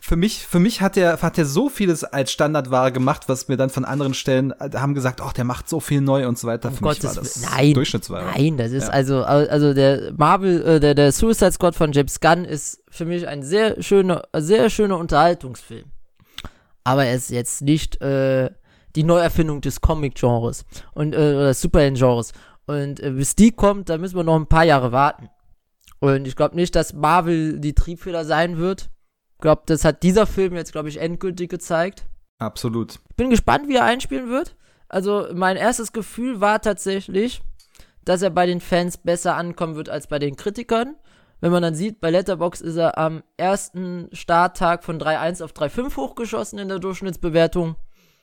[0.00, 3.56] für mich, für mich hat er, hat er so vieles als Standardware gemacht, was mir
[3.56, 6.46] dann von anderen Stellen äh, haben gesagt, ach, der macht so viel neu und so
[6.46, 6.68] weiter.
[6.68, 8.24] Um für Gottes mich war das nein, Durchschnittsware.
[8.36, 8.90] Nein, das ist ja.
[8.90, 13.26] also, also der Marvel, äh, der, der Suicide Squad von James Gunn ist für mich
[13.26, 15.86] ein sehr schöner, sehr schöner Unterhaltungsfilm.
[16.84, 18.50] Aber er ist jetzt nicht äh,
[18.94, 20.64] die Neuerfindung des Comic-Genres
[20.94, 22.32] und äh, oder Superhelden-Genres.
[22.68, 25.30] Und äh, bis die kommt, da müssen wir noch ein paar Jahre warten.
[26.00, 28.90] Und ich glaube nicht, dass Marvel die Triebfeder sein wird.
[29.36, 32.04] Ich glaube, das hat dieser Film jetzt, glaube ich, endgültig gezeigt.
[32.38, 33.00] Absolut.
[33.16, 34.54] Bin gespannt, wie er einspielen wird.
[34.88, 37.42] Also, mein erstes Gefühl war tatsächlich,
[38.04, 40.96] dass er bei den Fans besser ankommen wird als bei den Kritikern.
[41.40, 45.96] Wenn man dann sieht, bei Letterbox ist er am ersten Starttag von 3.1 auf 3.5
[45.96, 47.76] hochgeschossen in der Durchschnittsbewertung.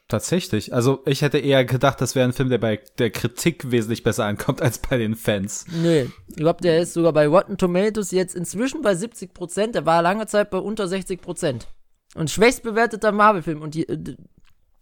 [0.08, 0.74] Tatsächlich.
[0.74, 4.26] Also ich hätte eher gedacht, das wäre ein Film, der bei der Kritik wesentlich besser
[4.26, 5.66] ankommt als bei den Fans.
[5.72, 9.76] Nee, ich glaube, der ist sogar bei Rotten Tomatoes jetzt inzwischen bei 70 Prozent.
[9.76, 11.68] Der war lange Zeit bei unter 60 Prozent.
[12.14, 13.62] Und schwächst bewerteter Marvel-Film.
[13.62, 14.16] Und die, äh,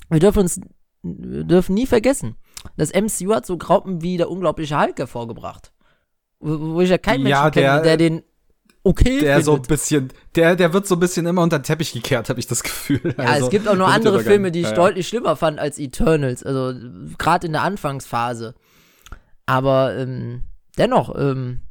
[0.09, 0.59] wir dürfen uns
[1.03, 2.38] wir dürfen nie vergessen,
[2.77, 5.73] das MCU hat so Graupen wie der unglaubliche Hulk hervorgebracht.
[6.39, 8.23] Wo, wo ich ja keinen Menschen ja, der, kenne, der den
[8.83, 9.45] okay der findet.
[9.45, 12.39] so ein bisschen, der, der wird so ein bisschen immer unter den Teppich gekehrt, habe
[12.39, 13.15] ich das Gefühl.
[13.17, 15.79] Ja, also, es gibt auch noch andere Filme, die ich ja, deutlich schlimmer fand als
[15.79, 16.73] Eternals, also
[17.17, 18.55] gerade in der Anfangsphase.
[19.45, 20.43] Aber ähm,
[20.77, 21.61] dennoch, ähm,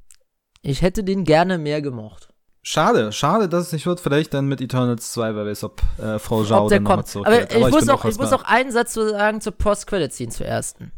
[0.63, 2.29] ich hätte den gerne mehr gemocht.
[2.65, 3.99] Schade, schade, dass es nicht wird.
[3.99, 7.51] Vielleicht dann mit Eternals 2, wer weiß, ob äh, Frau Zhao dann nochmal zurückkehrt.
[7.51, 10.47] Aber, Aber ich, muss, auch, ich muss auch einen Satz zu sagen zur Post-Credit-Scene zur
[10.47, 10.93] ersten.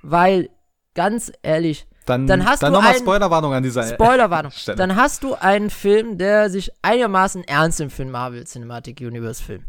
[0.00, 0.48] Weil,
[0.94, 4.52] ganz ehrlich, dann, dann hast dann du nochmal Spoilerwarnung an dieser Spoilerwarnung.
[4.54, 4.76] Stelle.
[4.76, 9.64] Dann hast du einen Film, der sich einigermaßen ernst für einen Marvel Cinematic Universe Film.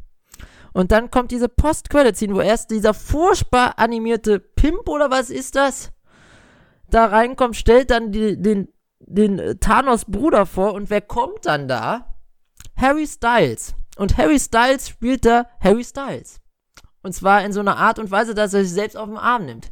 [0.74, 5.92] Und dann kommt diese Post-Credit-Scene, wo erst dieser furchtbar animierte Pimp oder was ist das?
[6.90, 8.68] Da reinkommt, stellt dann die, den,
[9.00, 12.18] den Thanos Bruder vor und wer kommt dann da?
[12.76, 13.74] Harry Styles.
[13.96, 16.42] Und Harry Styles spielt da Harry Styles.
[17.02, 19.46] Und zwar in so einer Art und Weise, dass er sich selbst auf den Arm
[19.46, 19.72] nimmt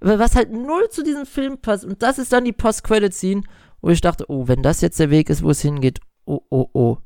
[0.00, 1.84] was halt null zu diesem Film passt.
[1.84, 3.42] Und das ist dann die Post-Credit-Scene,
[3.80, 6.68] wo ich dachte, oh, wenn das jetzt der Weg ist, wo es hingeht, oh, oh,
[6.72, 6.98] oh.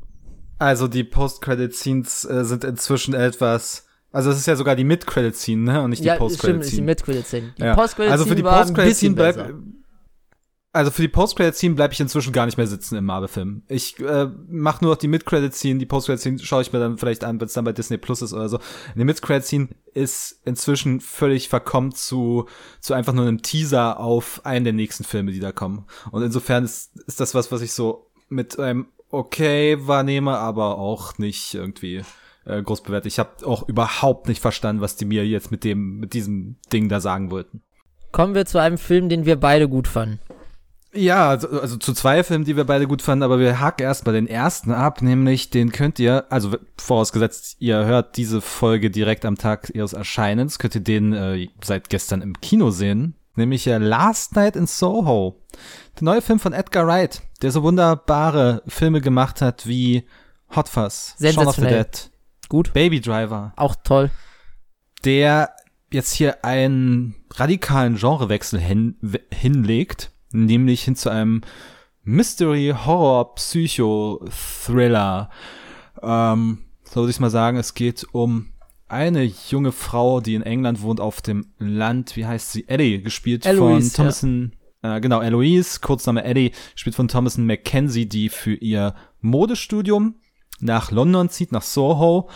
[0.59, 3.87] Also die Post-Credit-Scenes äh, sind inzwischen etwas.
[4.13, 5.83] Also es ist ja sogar die Mid-Credit-Scene, ne?
[5.83, 6.63] Und nicht die ja, Post-Credit-Scene.
[6.63, 7.55] Stimmt, ist die Mid-Credit-Scene.
[7.59, 7.75] Die ja.
[7.75, 9.55] Post-Credit-Scene also für die Post-Credit-Scene bleibt
[10.73, 13.63] also für die Post-Credit-Scene bleibe ich inzwischen gar nicht mehr sitzen im Marvel-Film.
[13.69, 17.39] Ich äh, mache nur noch die Mid-Credit-Scene, die Post-Credit-Scene schaue ich mir dann vielleicht an,
[17.41, 18.59] wenn es dann bei Disney Plus ist oder so.
[18.95, 22.47] Die Mid-Credit-Scene ist inzwischen völlig verkommen zu,
[22.81, 25.85] zu einfach nur einem Teaser auf einen der nächsten Filme, die da kommen.
[26.11, 31.19] Und insofern ist, ist das was, was ich so mit einem okay wahrnehme, aber auch
[31.19, 32.01] nicht irgendwie
[32.47, 33.13] äh, groß bewertet.
[33.13, 36.89] Ich habe auch überhaupt nicht verstanden, was die mir jetzt mit dem, mit diesem Ding
[36.89, 37.61] da sagen wollten.
[38.11, 40.19] Kommen wir zu einem Film, den wir beide gut fanden.
[40.95, 44.05] Ja, also, also zu zwei Filmen, die wir beide gut fanden, aber wir haken erst
[44.05, 49.25] mal den ersten ab, nämlich den könnt ihr, also vorausgesetzt, ihr hört diese Folge direkt
[49.25, 53.15] am Tag ihres Erscheinens, könnt ihr den äh, seit gestern im Kino sehen.
[53.37, 55.41] nämlich äh, Last Night in Soho.
[55.99, 60.05] Der neue Film von Edgar Wright, der so wunderbare Filme gemacht hat wie
[60.55, 61.63] Hot Fuzz, Shaun of the.
[61.63, 62.11] Dead,
[62.51, 62.75] Gut.
[62.75, 64.11] Baby Driver, Auch toll.
[65.07, 65.55] der
[65.91, 68.97] jetzt hier einen radikalen Genrewechsel hin,
[69.33, 71.43] hinlegt, nämlich hin zu einem
[72.05, 74.25] Mystery, Horror, Psycho,
[74.65, 75.31] Thriller.
[76.03, 78.49] Ähm, so würde ich mal sagen, es geht um
[78.89, 82.17] eine junge Frau, die in England wohnt, auf dem Land.
[82.17, 82.69] Wie heißt sie?
[82.69, 84.53] Eddie, gespielt Eloise, von Thomason.
[84.83, 90.17] Äh, genau, Eloise, Kurzname Eddie, gespielt von Thomason McKenzie, die für ihr Modestudium
[90.61, 92.29] nach London zieht, nach Soho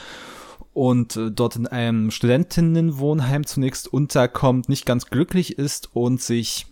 [0.72, 6.66] und äh, dort in einem Studentinnenwohnheim zunächst unterkommt, nicht ganz glücklich ist und sich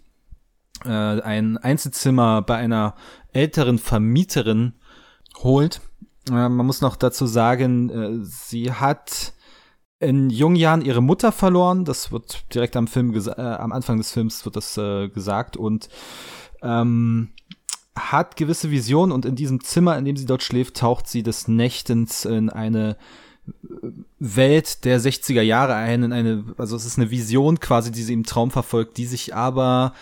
[0.84, 2.94] äh, ein Einzelzimmer bei einer
[3.32, 4.74] älteren Vermieterin
[5.42, 5.80] holt.
[6.28, 9.34] Äh, man muss noch dazu sagen, äh, sie hat
[10.00, 11.84] in jungen Jahren ihre Mutter verloren.
[11.84, 15.88] Das wird direkt am Film äh, am Anfang des Films wird das äh, gesagt und
[16.62, 17.30] ähm,
[17.96, 21.46] hat gewisse Visionen und in diesem Zimmer, in dem sie dort schläft, taucht sie des
[21.48, 22.96] Nächtens in eine
[24.18, 28.14] Welt der 60er Jahre ein, in eine, also es ist eine Vision quasi, die sie
[28.14, 29.92] im Traum verfolgt, die sich aber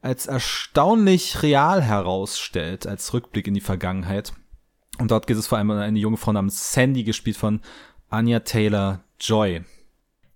[0.00, 4.32] als erstaunlich real herausstellt, als Rückblick in die Vergangenheit.
[4.98, 7.60] Und dort geht es vor allem um eine junge Frau namens Sandy, gespielt von
[8.08, 9.62] Anya Taylor Joy.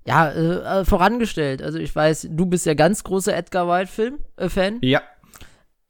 [0.04, 1.62] Ja, äh, äh, vorangestellt.
[1.62, 4.72] Also ich weiß, du bist ja ganz großer Edgar Wright-Film, äh.
[4.82, 5.02] Ja.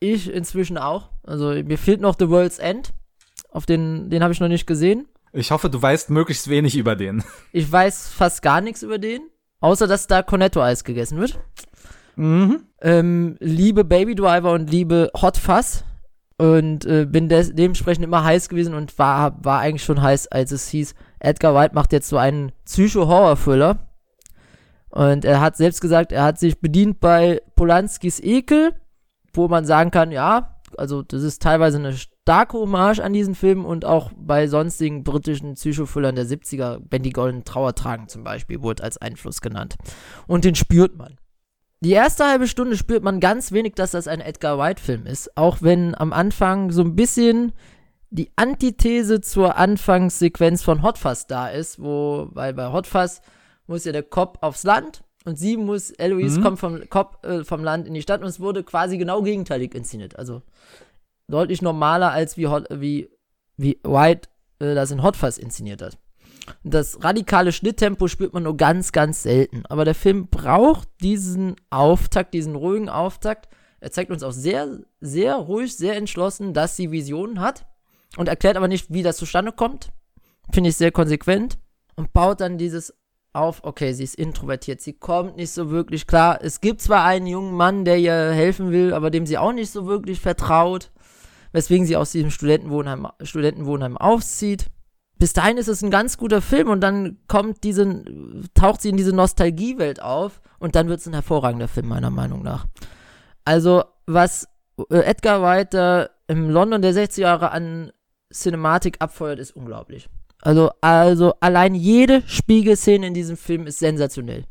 [0.00, 1.10] Ich inzwischen auch.
[1.22, 2.92] Also mir fehlt noch The World's End.
[3.50, 5.06] Auf den, den habe ich noch nicht gesehen.
[5.32, 7.24] Ich hoffe, du weißt möglichst wenig über den.
[7.52, 9.22] Ich weiß fast gar nichts über den.
[9.60, 11.38] Außer, dass da Cornetto-Eis gegessen wird.
[12.16, 12.64] Mhm.
[12.80, 15.84] Ähm, liebe Baby Driver und liebe Hot Fuzz.
[16.38, 20.50] Und äh, bin des dementsprechend immer heiß gewesen und war, war eigentlich schon heiß, als
[20.50, 23.78] es hieß, Edgar Wright macht jetzt so einen Psycho-Horror-Thriller.
[24.88, 28.74] Und er hat selbst gesagt, er hat sich bedient bei Polanskis Ekel,
[29.32, 33.64] wo man sagen kann, ja, also das ist teilweise eine starke Hommage an diesen Film
[33.64, 38.62] und auch bei sonstigen britischen Psychothrillern der 70er, Ben die Golden Trauer tragen zum Beispiel,
[38.62, 39.76] wurde als Einfluss genannt.
[40.26, 41.16] Und den spürt man.
[41.82, 45.36] Die erste halbe Stunde spürt man ganz wenig, dass das ein Edgar Wright-Film ist.
[45.36, 47.52] Auch wenn am Anfang so ein bisschen
[48.10, 53.20] die Antithese zur Anfangssequenz von Hot Fuzz da ist, wo, weil bei Hot Fuzz
[53.66, 56.42] muss ja der Cop aufs Land und sie muss, Eloise Mhm.
[56.44, 59.74] kommt vom Cop äh, vom Land in die Stadt und es wurde quasi genau gegenteilig
[59.74, 60.16] inszeniert.
[60.16, 60.42] Also
[61.26, 63.10] deutlich normaler als wie, Hot, wie,
[63.56, 64.28] wie White
[64.60, 65.98] äh, das in Hot Fuzz inszeniert hat.
[66.64, 69.64] Das radikale Schnitttempo spürt man nur ganz, ganz selten.
[69.66, 73.48] Aber der Film braucht diesen Auftakt, diesen ruhigen Auftakt.
[73.80, 77.66] Er zeigt uns auch sehr, sehr ruhig, sehr entschlossen, dass sie Visionen hat
[78.16, 79.90] und erklärt aber nicht, wie das zustande kommt.
[80.52, 81.58] Finde ich sehr konsequent
[81.96, 82.94] und baut dann dieses
[83.32, 86.38] auf, okay, sie ist introvertiert, sie kommt nicht so wirklich klar.
[86.42, 89.70] Es gibt zwar einen jungen Mann, der ihr helfen will, aber dem sie auch nicht
[89.70, 90.90] so wirklich vertraut,
[91.52, 94.66] weswegen sie aus diesem Studentenwohnheim, Studentenwohnheim auszieht
[95.22, 98.02] bis dahin ist es ein ganz guter Film und dann kommt diese,
[98.54, 102.42] taucht sie in diese Nostalgiewelt auf und dann wird es ein hervorragender Film, meiner Meinung
[102.42, 102.66] nach.
[103.44, 104.48] Also, was
[104.90, 107.92] äh, Edgar Wright da im London der 60er Jahre an
[108.32, 110.08] Cinematik abfeuert, ist unglaublich.
[110.40, 114.42] Also, also allein jede Spiegelszene in diesem Film ist sensationell.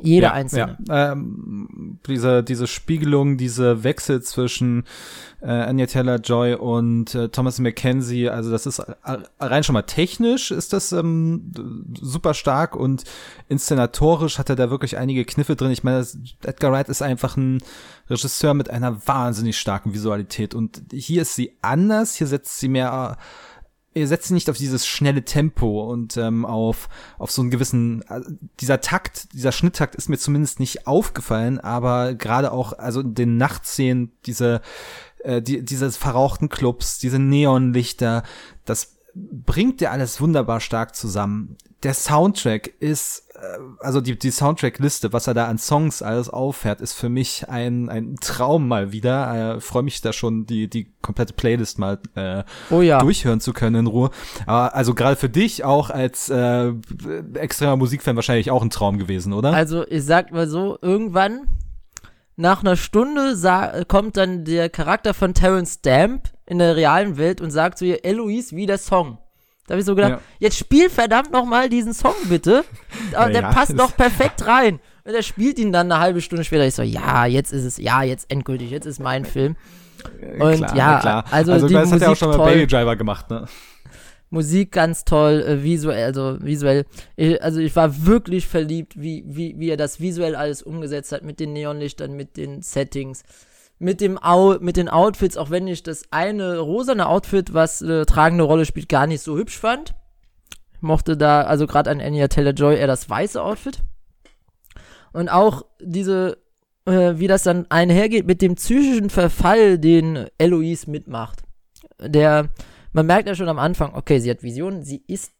[0.00, 0.78] Jede ja, einzelne.
[0.88, 1.12] Ja.
[1.12, 4.84] Ähm, diese, diese Spiegelung, diese Wechsel zwischen
[5.40, 8.94] äh, Anya Taylor-Joy und äh, Thomas Mackenzie, also das ist äh,
[9.40, 11.52] rein schon mal technisch ist das ähm,
[11.98, 13.04] super stark und
[13.48, 15.70] inszenatorisch hat er da wirklich einige Kniffe drin.
[15.70, 17.62] Ich meine, das, Edgar Wright ist einfach ein
[18.10, 22.92] Regisseur mit einer wahnsinnig starken Visualität und hier ist sie anders, hier setzt sie mehr
[22.92, 23.16] ihr
[24.04, 28.20] setzt nicht auf dieses schnelle Tempo und ähm, auf auf so einen gewissen äh,
[28.60, 33.36] dieser Takt, dieser Schnitttakt ist mir zumindest nicht aufgefallen, aber gerade auch also in den
[33.36, 34.60] Nachtszenen diese
[35.24, 38.22] äh, die, dieses verrauchten Clubs, diese Neonlichter,
[38.64, 41.56] das bringt ja alles wunderbar stark zusammen.
[41.82, 46.80] Der Soundtrack ist, äh, also die, die Soundtrack-Liste, was er da an Songs alles auffährt,
[46.80, 49.56] ist für mich ein, ein Traum mal wieder.
[49.56, 52.98] Äh, Freue mich da schon, die, die komplette Playlist mal äh, Oh ja.
[52.98, 54.10] durchhören zu können in Ruhe.
[54.46, 56.72] Aber also gerade für dich auch als äh,
[57.34, 59.52] extremer Musikfan wahrscheinlich auch ein Traum gewesen, oder?
[59.52, 61.46] Also, ich sag mal so, irgendwann
[62.36, 63.34] nach einer Stunde
[63.88, 68.04] kommt dann der Charakter von Terence Stamp in der realen Welt und sagt zu ihr,
[68.04, 69.18] Eloise, wie der Song.
[69.66, 70.20] Da habe ich so gedacht, Ja.
[70.38, 72.64] jetzt spiel verdammt noch mal diesen Song bitte.
[73.14, 73.50] Aber der ja.
[73.50, 74.78] passt doch perfekt rein.
[75.04, 76.64] Und er spielt ihn dann eine halbe Stunde später.
[76.66, 79.56] Ich so, ja, jetzt ist es, ja, jetzt endgültig, jetzt ist mein Film.
[80.38, 81.24] Und Klar, ja, klar.
[81.30, 82.52] also also die das hat er auch Musik schon mal toll.
[82.52, 83.46] Baby Driver gemacht, ne?
[84.30, 86.84] Musik ganz toll, äh, visuell, also visuell.
[87.16, 91.22] Ich, also ich war wirklich verliebt, wie, wie, wie er das visuell alles umgesetzt hat
[91.22, 93.22] mit den Neonlichtern, mit den Settings,
[93.78, 98.06] mit dem Au mit den Outfits, auch wenn ich das eine rosane Outfit, was eine
[98.06, 99.94] tragende Rolle spielt, gar nicht so hübsch fand.
[100.74, 103.80] Ich mochte da, also gerade an Anya Taylor-Joy eher das weiße Outfit.
[105.12, 106.38] Und auch diese,
[106.84, 111.42] äh, wie das dann einhergeht mit dem psychischen Verfall, den Eloise mitmacht.
[111.98, 112.50] Der,
[112.96, 115.32] man merkt ja schon am Anfang, okay, sie hat Visionen, sie ist,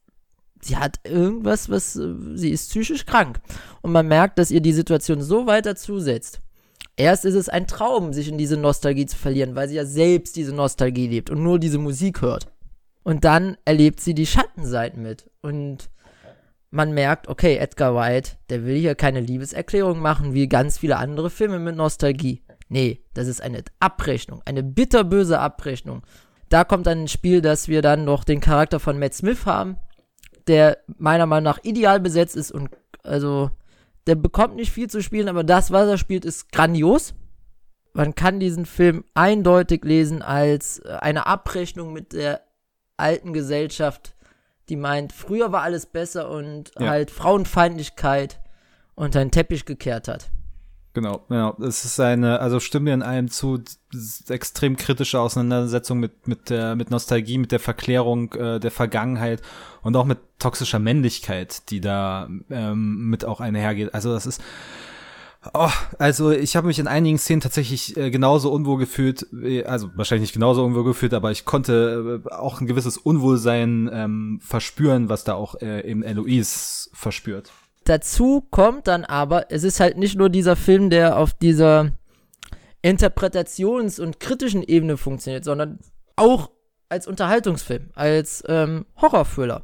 [0.60, 3.40] sie hat irgendwas, was, äh, sie ist psychisch krank.
[3.80, 6.42] Und man merkt, dass ihr die Situation so weiter zusetzt.
[6.98, 10.36] Erst ist es ein Traum, sich in diese Nostalgie zu verlieren, weil sie ja selbst
[10.36, 12.46] diese Nostalgie lebt und nur diese Musik hört.
[13.02, 15.30] Und dann erlebt sie die Schattenseiten mit.
[15.40, 15.88] Und
[16.70, 21.30] man merkt, okay, Edgar White, der will hier keine Liebeserklärung machen wie ganz viele andere
[21.30, 22.42] Filme mit Nostalgie.
[22.68, 26.02] Nee, das ist eine Abrechnung, eine bitterböse Abrechnung.
[26.48, 29.76] Da kommt dann ins Spiel, dass wir dann noch den Charakter von Matt Smith haben,
[30.46, 32.70] der meiner Meinung nach ideal besetzt ist und
[33.02, 33.50] also
[34.06, 37.14] der bekommt nicht viel zu spielen, aber das, was er spielt, ist grandios.
[37.92, 42.42] Man kann diesen Film eindeutig lesen als äh, eine Abrechnung mit der
[42.96, 44.14] alten Gesellschaft,
[44.68, 46.88] die meint, früher war alles besser und ja.
[46.88, 48.40] halt Frauenfeindlichkeit
[48.94, 50.30] unter den Teppich gekehrt hat.
[50.96, 51.54] Genau, genau.
[51.61, 53.62] Es ist eine, also stimme in allem zu,
[54.30, 59.42] extrem kritische Auseinandersetzung mit, mit der, mit Nostalgie, mit der Verklärung äh, der Vergangenheit
[59.82, 63.92] und auch mit toxischer Männlichkeit, die da ähm, mit auch einhergeht.
[63.92, 64.42] Also das ist,
[65.52, 69.26] Oh, also ich habe mich in einigen Szenen tatsächlich äh, genauso unwohl gefühlt,
[69.66, 74.40] also wahrscheinlich nicht genauso unwohl gefühlt, aber ich konnte äh, auch ein gewisses Unwohlsein ähm,
[74.42, 77.52] verspüren, was da auch äh, eben Eloise verspürt.
[77.87, 81.92] Dazu kommt dann aber, es ist halt nicht nur dieser Film, der auf dieser
[82.85, 85.79] Interpretations- und kritischen Ebene funktioniert, sondern
[86.16, 86.51] auch
[86.88, 89.62] als Unterhaltungsfilm, als ähm, Horrorthriller.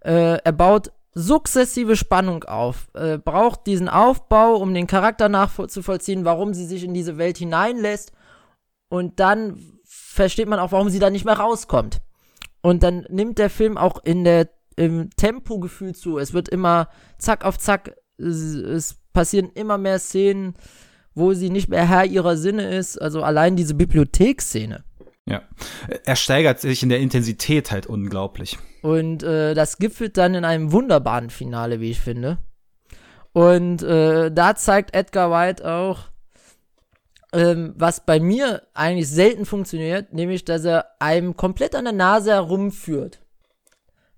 [0.00, 6.54] Äh, er baut sukzessive Spannung auf, äh, braucht diesen Aufbau, um den Charakter nachzuvollziehen, warum
[6.54, 8.12] sie sich in diese Welt hineinlässt
[8.88, 12.00] und dann versteht man auch, warum sie da nicht mehr rauskommt.
[12.62, 16.18] Und dann nimmt der Film auch in der im Tempogefühl zu.
[16.18, 16.88] Es wird immer
[17.18, 20.54] zack auf zack, es, es passieren immer mehr Szenen,
[21.14, 22.96] wo sie nicht mehr Herr ihrer Sinne ist.
[22.96, 24.84] Also allein diese Bibliotheksszene.
[25.26, 25.42] Ja.
[26.04, 28.56] Er steigert sich in der Intensität halt unglaublich.
[28.82, 32.38] Und äh, das gipfelt dann in einem wunderbaren Finale, wie ich finde.
[33.32, 36.08] Und äh, da zeigt Edgar White auch,
[37.32, 42.30] ähm, was bei mir eigentlich selten funktioniert, nämlich, dass er einem komplett an der Nase
[42.30, 43.20] herumführt.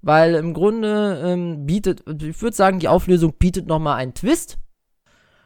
[0.03, 4.59] Weil im Grunde ähm, bietet, ich würde sagen, die Auflösung bietet nochmal einen Twist.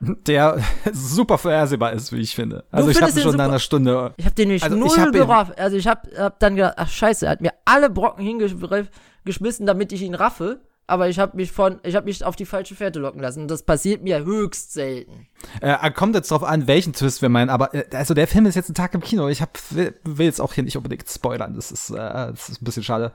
[0.01, 0.59] Der
[0.93, 2.65] super vorhersehbar ist, wie ich finde.
[2.71, 4.13] Also ich habe schon nach einer Stunde.
[4.17, 5.59] Ich habe den nicht also null gerafft.
[5.59, 9.93] Also ich habe hab dann gedacht, ach scheiße, er hat mir alle Brocken hingeschmissen, damit
[9.93, 12.99] ich ihn raffe aber ich habe mich von, ich habe mich auf die falsche Fährte
[12.99, 13.43] locken lassen.
[13.43, 15.27] Und das passiert mir höchst selten.
[15.61, 18.55] Äh, kommt jetzt drauf an, welchen Twist wir meinen, aber äh, also der Film ist
[18.55, 19.29] jetzt ein Tag im Kino.
[19.29, 21.55] Ich hab, will, will jetzt auch hier nicht unbedingt spoilern.
[21.55, 23.13] Das ist, äh, das ist ein bisschen schade.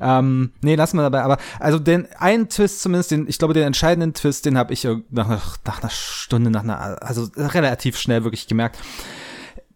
[0.00, 1.22] Ähm, nee, lassen wir dabei.
[1.22, 4.86] Aber also den einen Twist zumindest, den, ich glaube, den entscheidenden Twist, den habe ich
[5.10, 8.78] nach, nach einer Stunde, nach einer, also relativ schnell wirklich gemerkt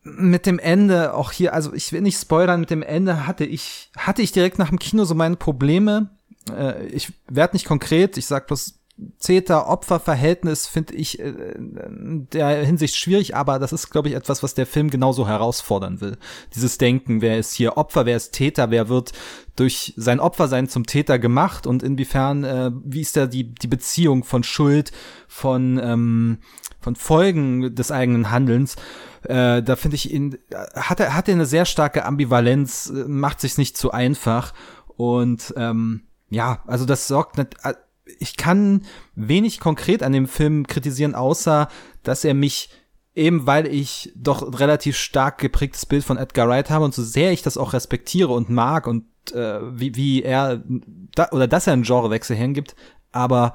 [0.09, 3.91] mit dem Ende auch hier, also ich will nicht spoilern, mit dem Ende hatte ich,
[3.97, 6.11] hatte ich direkt nach dem Kino so meine Probleme
[6.51, 8.75] äh, ich werde nicht konkret, ich sag bloß
[9.21, 14.55] Täter-Opfer-Verhältnis finde ich äh, in der Hinsicht schwierig, aber das ist, glaube ich, etwas, was
[14.55, 16.17] der Film genauso herausfordern will.
[16.55, 19.13] Dieses Denken, wer ist hier Opfer, wer ist Täter, wer wird
[19.55, 24.25] durch sein Opfersein zum Täter gemacht und inwiefern, äh, wie ist da die, die Beziehung
[24.25, 24.93] von Schuld,
[25.29, 26.39] von, ähm,
[26.81, 28.77] von Folgen des eigenen Handelns.
[29.25, 30.39] Äh, da finde ich ihn,
[30.75, 34.55] hat er, hat er eine sehr starke Ambivalenz, äh, macht sich's nicht zu einfach
[34.97, 37.57] und ähm, ja, also das sorgt nicht,
[38.19, 38.83] ich kann
[39.15, 41.69] wenig konkret an dem Film kritisieren, außer
[42.03, 42.71] dass er mich
[43.15, 47.33] eben weil ich doch relativ stark geprägtes Bild von Edgar Wright habe und so sehr
[47.33, 50.63] ich das auch respektiere und mag und äh, wie, wie er
[51.15, 52.77] da, oder dass er einen Genrewechsel hingibt,
[53.13, 53.55] aber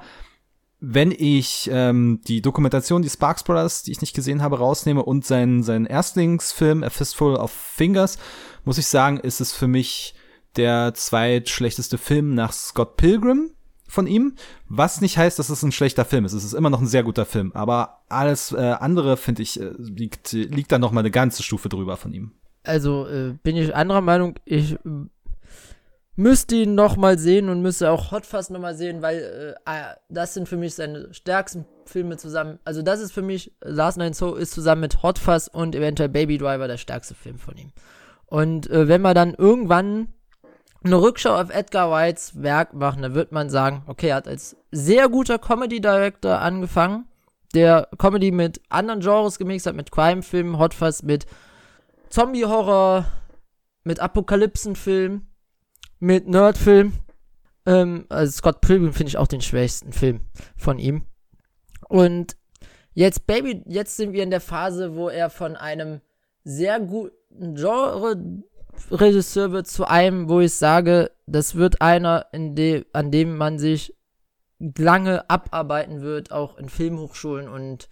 [0.84, 5.23] wenn ich ähm, die Dokumentation, die Sparks Brothers, die ich nicht gesehen habe, rausnehme und
[5.23, 8.17] seinen, seinen Erstlingsfilm A Fistful of Fingers,
[8.65, 10.15] muss ich sagen, ist es für mich
[10.56, 13.52] der zweitschlechteste Film nach Scott Pilgrim
[13.88, 14.36] von ihm,
[14.68, 16.34] was nicht heißt, dass es ein schlechter Film ist.
[16.34, 19.72] Es ist immer noch ein sehr guter Film, aber alles äh, andere finde ich äh,
[19.78, 22.32] liegt liegt da noch mal eine ganze Stufe drüber von ihm.
[22.64, 24.36] Also äh, bin ich anderer Meinung.
[24.45, 24.78] Ich
[26.16, 29.70] müsste ihn noch mal sehen und müsste auch Hot Fuzz noch mal sehen, weil äh,
[29.70, 32.60] ah, das sind für mich seine stärksten Filme zusammen.
[32.64, 36.10] Also das ist für mich Last Night So ist zusammen mit Hot Fuzz und eventuell
[36.10, 37.72] Baby Driver der stärkste Film von ihm.
[38.26, 40.10] Und äh, wenn man dann irgendwann
[40.84, 44.55] eine Rückschau auf Edgar Whites Werk machen, da wird man sagen, okay, er hat als
[44.71, 47.07] sehr guter Comedy-Director angefangen,
[47.53, 51.25] der Comedy mit anderen Genres gemixt hat, mit Crime-Filmen, Hotfuzz, mit
[52.09, 53.05] Zombie-Horror,
[53.84, 55.27] mit Apokalypsen-Film,
[55.99, 56.93] mit Nerd-Film.
[57.65, 60.21] Ähm, also Scott Pilgrim finde ich auch den schwächsten Film
[60.57, 61.05] von ihm.
[61.88, 62.38] Und
[62.93, 66.01] jetzt, Baby, jetzt sind wir in der Phase, wo er von einem
[66.43, 67.55] sehr guten
[68.89, 73.59] Genre-Regisseur wird zu einem, wo ich sage, das wird einer, in de an dem man
[73.59, 73.95] sich
[74.77, 77.89] lange abarbeiten wird, auch in Filmhochschulen und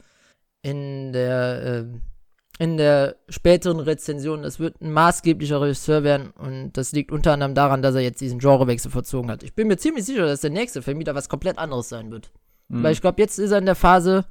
[0.61, 4.43] in der, äh, in der späteren Rezension.
[4.43, 8.21] Das wird ein maßgeblicher Regisseur werden und das liegt unter anderem daran, dass er jetzt
[8.21, 9.43] diesen Genrewechsel verzogen hat.
[9.43, 12.31] Ich bin mir ziemlich sicher, dass der nächste Film wieder was komplett anderes sein wird.
[12.67, 12.83] Mhm.
[12.83, 14.25] Weil ich glaube, jetzt ist er in der Phase,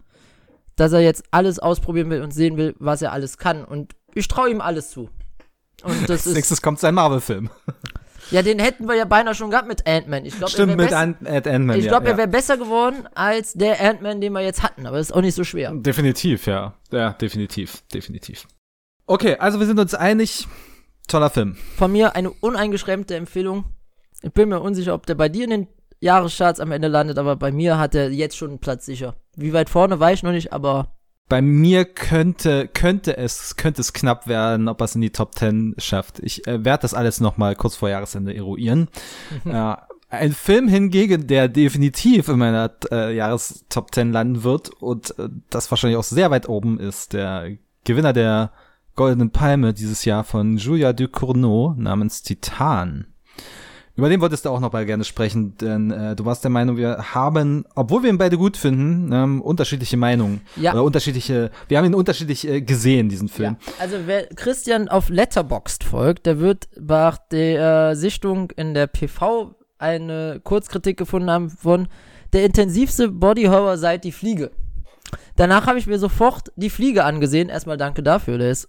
[0.76, 3.64] dass er jetzt alles ausprobieren will und sehen will, was er alles kann.
[3.64, 5.11] Und ich traue ihm alles zu.
[5.83, 7.51] Und das Als ist, nächstes kommt sein Marvel-Film.
[8.31, 10.26] Ja, den hätten wir ja beinahe schon gehabt mit Ant-Man.
[10.26, 11.79] Ich glaub, Stimmt, mit Ant-Man.
[11.79, 14.87] Ich glaube, ja, er wäre besser geworden als der Ant-Man, den wir jetzt hatten.
[14.87, 15.72] Aber das ist auch nicht so schwer.
[15.72, 16.74] Definitiv, ja.
[16.91, 17.83] Ja, definitiv.
[17.93, 18.47] Definitiv.
[19.07, 20.47] Okay, also wir sind uns einig.
[21.07, 21.57] Toller Film.
[21.76, 23.64] Von mir eine uneingeschränkte Empfehlung.
[24.20, 25.68] Ich bin mir unsicher, ob der bei dir in den
[26.01, 29.16] Jahrescharts am Ende landet, aber bei mir hat er jetzt schon einen Platz sicher.
[29.37, 30.97] Wie weit vorne weiß ich noch nicht, aber
[31.29, 35.35] bei mir könnte, könnte es, könnte es knapp werden, ob er es in die Top
[35.35, 36.20] 10 schafft.
[36.20, 38.89] Ich äh, werde das alles noch mal kurz vor Jahresende eruieren.
[39.45, 39.55] Mhm.
[39.59, 39.76] Äh,
[40.11, 45.70] ein Film hingegen, der definitiv in meiner äh, Jahrestop 10 landen wird und äh, das
[45.70, 48.53] wahrscheinlich auch sehr weit oben ist, der Gewinner der
[48.95, 53.07] Goldenen Palme dieses Jahr von Julia Ducournau namens Titan.
[53.99, 56.76] Über den wolltest du auch noch mal gerne sprechen, denn äh, du warst der Meinung,
[56.76, 60.40] wir haben, obwohl wir ihn beide gut finden, ähm, unterschiedliche Meinungen.
[60.55, 60.72] Ja.
[60.72, 63.57] Oder unterschiedliche, wir haben ihn unterschiedlich äh, gesehen, diesen Film.
[63.61, 63.72] Ja.
[63.80, 69.57] Also wer Christian auf Letterboxd folgt, der wird nach der äh, Sichtung in der PV
[69.78, 71.88] eine Kurzkritik gefunden haben von
[72.32, 74.53] der intensivste Body Horror seit die Fliege.
[75.34, 77.49] Danach habe ich mir sofort die Fliege angesehen.
[77.49, 78.38] Erstmal danke dafür.
[78.38, 78.68] Der ist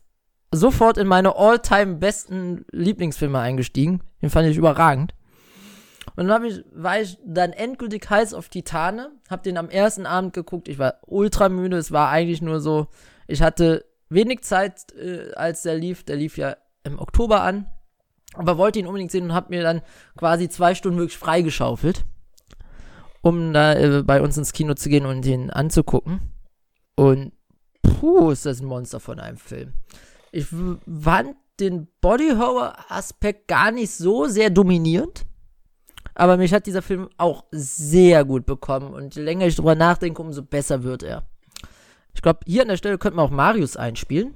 [0.51, 4.01] sofort in meine all-time besten Lieblingsfilme eingestiegen.
[4.23, 5.13] Den fand ich überragend.
[6.19, 10.33] Und dann ich, war ich dann endgültig heiß auf Titane, hab den am ersten Abend
[10.33, 12.87] geguckt, ich war ultra müde, es war eigentlich nur so,
[13.25, 17.67] ich hatte wenig Zeit, äh, als der lief, der lief ja im Oktober an,
[18.33, 19.81] aber wollte ihn unbedingt sehen und hab mir dann
[20.17, 22.03] quasi zwei Stunden wirklich freigeschaufelt,
[23.21, 26.19] um da äh, bei uns ins Kino zu gehen und ihn anzugucken.
[26.97, 27.31] Und
[27.81, 29.71] puh, ist das ein Monster von einem Film.
[30.33, 35.23] Ich fand den Body Horror Aspekt gar nicht so sehr dominierend.
[36.19, 38.93] Aber mich hat dieser Film auch sehr gut bekommen.
[38.93, 41.23] Und je länger ich drüber nachdenke, umso besser wird er.
[42.13, 44.33] Ich glaube, hier an der Stelle könnte man auch Marius einspielen.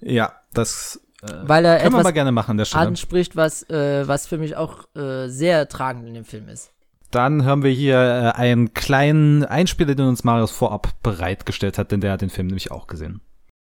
[0.00, 2.86] Ja, das äh, weil er können wir mal gerne machen an der Stelle.
[2.86, 6.70] anspricht, was, äh, was für mich auch äh, sehr tragend in dem Film ist.
[7.10, 12.00] Dann hören wir hier äh, einen kleinen Einspieler, den uns Marius vorab bereitgestellt hat, denn
[12.00, 13.20] der hat den Film nämlich auch gesehen.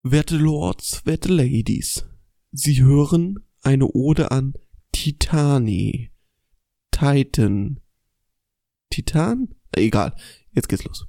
[0.03, 2.05] Werte Lords, werte Ladies,
[2.51, 4.53] Sie hören eine Ode an
[4.91, 6.11] Titani,
[6.99, 7.79] Titan.
[8.89, 9.55] Titan?
[9.71, 10.13] Egal,
[10.51, 11.07] jetzt geht's los.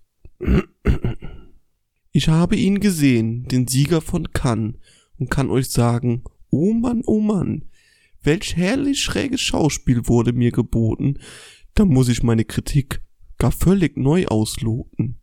[2.13, 4.77] Ich habe ihn gesehen, den Sieger von Cannes,
[5.19, 7.65] und kann euch sagen, oh Mann, oh Mann,
[8.23, 11.19] welch herrlich schräges Schauspiel wurde mir geboten,
[11.75, 13.03] da muss ich meine Kritik
[13.39, 15.21] gar völlig neu ausloten.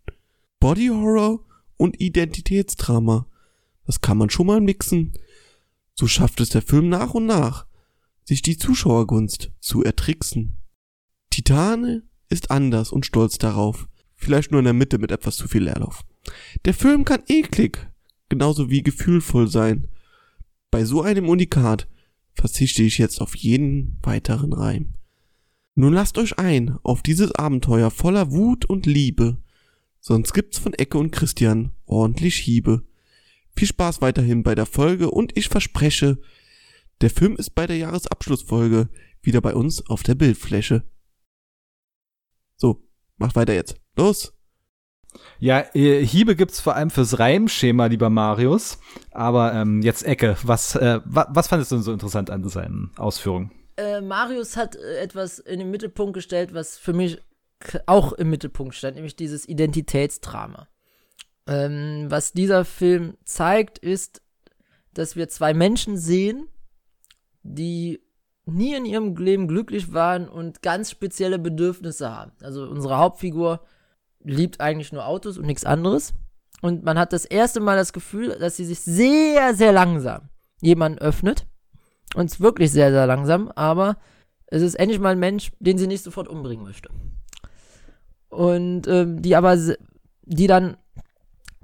[0.59, 1.45] Body Horror
[1.77, 3.25] und Identitätsdrama,
[3.85, 5.13] das kann man schon mal mixen.
[5.95, 7.67] So schafft es der Film nach und nach,
[8.25, 10.56] sich die Zuschauergunst zu ertricksen.
[11.37, 13.87] Titane ist anders und stolz darauf.
[14.15, 16.03] Vielleicht nur in der Mitte mit etwas zu viel Leerlauf.
[16.65, 17.77] Der Film kann eklig,
[18.27, 19.87] genauso wie gefühlvoll sein.
[20.71, 21.87] Bei so einem Unikat
[22.33, 24.93] verzichte ich jetzt auf jeden weiteren Reim.
[25.75, 29.37] Nun lasst euch ein auf dieses Abenteuer voller Wut und Liebe,
[29.99, 32.81] sonst gibt's von Ecke und Christian ordentlich Hiebe.
[33.55, 36.17] Viel Spaß weiterhin bei der Folge und ich verspreche,
[37.01, 38.89] der Film ist bei der Jahresabschlussfolge
[39.21, 40.83] wieder bei uns auf der Bildfläche.
[42.57, 42.83] So,
[43.17, 43.77] mach weiter jetzt.
[43.95, 44.33] Los!
[45.39, 48.79] Ja, äh, Hiebe gibt's vor allem fürs Reimschema, lieber Marius.
[49.11, 50.37] Aber ähm, jetzt Ecke.
[50.43, 53.51] Was, äh, wa was fandest du denn so interessant an seinen Ausführungen?
[53.77, 57.19] Äh, Marius hat äh, etwas in den Mittelpunkt gestellt, was für mich
[57.85, 60.67] auch im Mittelpunkt stand, nämlich dieses Identitätsdrama.
[61.47, 64.21] Ähm, was dieser Film zeigt, ist,
[64.93, 66.47] dass wir zwei Menschen sehen,
[67.43, 68.01] die
[68.47, 72.31] nie in ihrem Leben glücklich waren und ganz spezielle Bedürfnisse haben.
[72.41, 73.61] Also unsere Hauptfigur
[74.23, 76.13] liebt eigentlich nur Autos und nichts anderes.
[76.61, 80.29] Und man hat das erste Mal das Gefühl, dass sie sich sehr, sehr langsam
[80.61, 81.45] jemanden öffnet.
[82.15, 83.97] Und es wirklich sehr, sehr langsam, aber
[84.49, 86.89] Es ist endlich mal ein Mensch, den sie nicht sofort umbringen möchte.
[88.29, 89.57] Und ähm, die aber,
[90.23, 90.77] die dann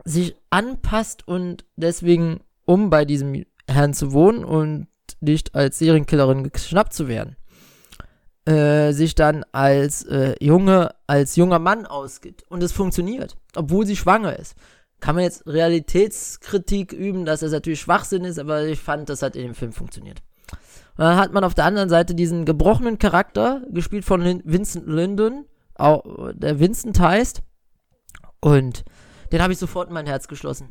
[0.04, 4.88] sich anpasst und deswegen, um bei diesem Herrn zu wohnen und
[5.24, 7.36] nicht als Serienkillerin geschnappt zu werden,
[8.46, 12.44] äh, sich dann als äh, junge, als junger Mann ausgibt.
[12.50, 14.56] Und es funktioniert, obwohl sie schwanger ist.
[15.00, 19.36] Kann man jetzt Realitätskritik üben, dass das natürlich Schwachsinn ist, aber ich fand, das hat
[19.36, 20.22] in dem Film funktioniert.
[20.96, 24.88] Und dann hat man auf der anderen Seite diesen gebrochenen Charakter, gespielt von Lin Vincent
[24.88, 25.46] Linden,
[25.76, 26.04] auch,
[26.34, 27.42] der Vincent heißt.
[28.40, 28.84] Und
[29.32, 30.70] den habe ich sofort in mein Herz geschlossen.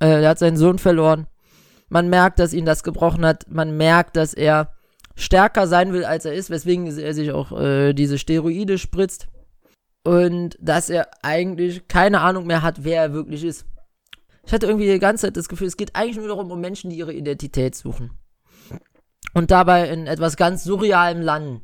[0.00, 1.26] Äh, er hat seinen Sohn verloren.
[1.90, 3.50] Man merkt, dass ihn das gebrochen hat.
[3.50, 4.72] Man merkt, dass er
[5.16, 9.28] stärker sein will, als er ist, weswegen er sich auch äh, diese Steroide spritzt.
[10.02, 13.66] Und dass er eigentlich keine Ahnung mehr hat, wer er wirklich ist.
[14.46, 16.90] Ich hatte irgendwie die ganze Zeit das Gefühl, es geht eigentlich nur darum, um Menschen,
[16.90, 18.12] die ihre Identität suchen.
[19.34, 21.62] Und dabei in etwas ganz surrealem Land.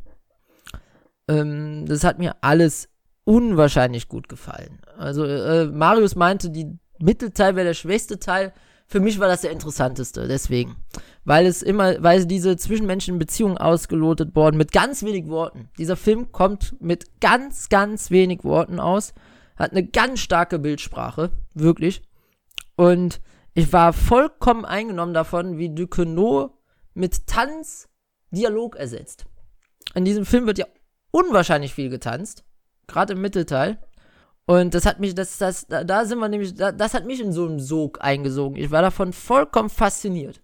[1.28, 2.88] Ähm, das hat mir alles
[3.24, 4.80] unwahrscheinlich gut gefallen.
[4.98, 8.52] Also, äh, Marius meinte, die Mittelteil wäre der schwächste Teil.
[8.88, 10.76] Für mich war das der interessanteste, deswegen.
[11.24, 15.68] Weil es immer, weil diese zwischenmenschlichen Beziehungen ausgelotet wurden mit ganz wenig Worten.
[15.76, 19.12] Dieser Film kommt mit ganz, ganz wenig Worten aus.
[19.56, 21.32] Hat eine ganz starke Bildsprache.
[21.54, 22.02] Wirklich.
[22.76, 23.20] Und
[23.54, 26.56] ich war vollkommen eingenommen davon, wie Duquesneau
[26.94, 27.88] mit Tanz
[28.30, 29.24] Dialog ersetzt.
[29.94, 30.66] In diesem Film wird ja
[31.10, 32.44] unwahrscheinlich viel getanzt.
[32.86, 33.78] Gerade im Mittelteil.
[34.46, 37.20] Und das hat mich, das, das, da, da sind wir nämlich, da, das hat mich
[37.20, 38.56] in so einen Sog eingesogen.
[38.56, 40.40] Ich war davon vollkommen fasziniert.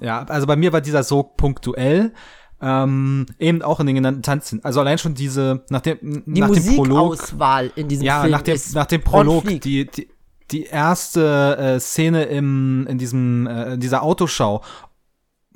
[0.00, 2.12] Ja, also bei mir war dieser Sog punktuell.
[2.60, 4.64] Ähm, eben auch in den genannten Tanzen.
[4.64, 7.12] Also allein schon diese, nach dem, die nach dem Prolog.
[7.12, 10.08] Auswahl in diesem ja, Film nach dem, nach dem Prolog, die, die,
[10.50, 14.62] die erste äh, Szene im, in diesem, äh, in dieser Autoschau.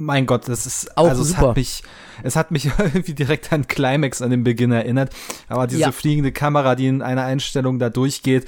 [0.00, 1.48] Mein Gott, das ist, Auch also es super.
[1.50, 1.82] hat mich,
[2.22, 5.12] es hat mich irgendwie direkt an Climax an den Beginn erinnert.
[5.48, 5.92] Aber diese Ja.
[5.92, 8.46] fliegende Kamera, die in einer Einstellung da durchgeht,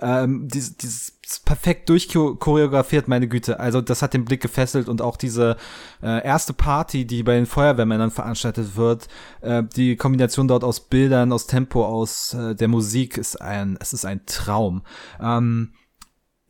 [0.00, 1.12] ähm, dieses, dieses
[1.44, 3.60] perfekt durchchoreografiert, meine Güte.
[3.60, 5.56] Also das hat den Blick gefesselt und auch diese
[6.02, 9.08] äh, erste Party, die bei den Feuerwehrmännern veranstaltet wird,
[9.42, 13.92] äh, die Kombination dort aus Bildern, aus Tempo, aus äh, der Musik ist ein, es
[13.92, 14.82] ist ein Traum.
[15.20, 15.72] Ähm,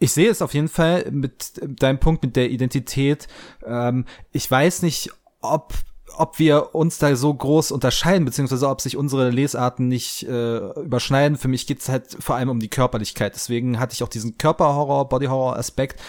[0.04, 3.26] ich sehe es auf jeden Fall mit deinem Punkt mit der Identität.
[3.66, 5.72] Ähm, ich weiß nicht, ob
[6.16, 11.36] ob wir uns da so groß unterscheiden, beziehungsweise ob sich unsere Lesarten nicht äh, überschneiden.
[11.38, 13.34] Für mich geht's halt vor allem um die Körperlichkeit.
[13.34, 16.00] Deswegen hatte ich auch diesen Körperhorror, Bodyhorror-Aspekt.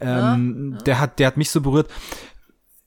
[0.00, 1.90] Ähm, Der hat, der hat mich so berührt.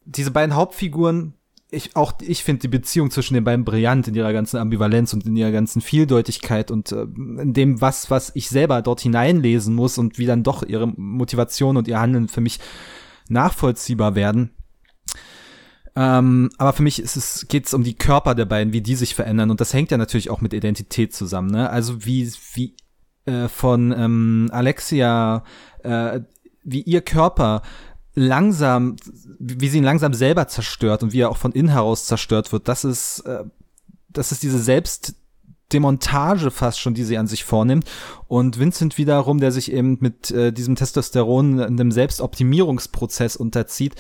[0.06, 1.36] Diese beiden Hauptfiguren,
[1.76, 5.26] ich auch ich finde die Beziehung zwischen den beiden brillant in ihrer ganzen Ambivalenz und
[5.26, 9.98] in ihrer ganzen Vieldeutigkeit und äh, in dem was was ich selber dort hineinlesen muss
[9.98, 12.60] und wie dann doch ihre Motivation und ihr Handeln für mich
[13.28, 14.52] nachvollziehbar werden.
[15.96, 18.96] Ähm, aber für mich ist es geht es um die Körper der beiden, wie die
[18.96, 21.52] sich verändern und das hängt ja natürlich auch mit Identität zusammen.
[21.52, 21.70] Ne?
[21.70, 22.76] Also wie wie
[23.26, 25.44] äh, von ähm, Alexia
[25.84, 26.22] äh,
[26.64, 27.62] wie ihr Körper
[28.16, 28.96] langsam,
[29.40, 32.68] wie sie ihn langsam selber zerstört und wie er auch von innen heraus zerstört wird,
[32.68, 33.44] das ist, äh,
[34.10, 37.86] das ist diese Selbstdemontage fast schon, die sie an sich vornimmt.
[38.28, 43.96] Und Vincent wiederum, der sich eben mit äh, diesem Testosteron einem Selbstoptimierungsprozess unterzieht.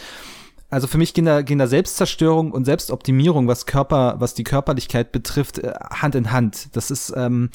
[0.69, 5.11] Also für mich gehen da, gehen da Selbstzerstörung und Selbstoptimierung, was Körper, was die Körperlichkeit
[5.11, 6.69] betrifft, äh, Hand in Hand.
[6.75, 7.49] Das ist, ähm,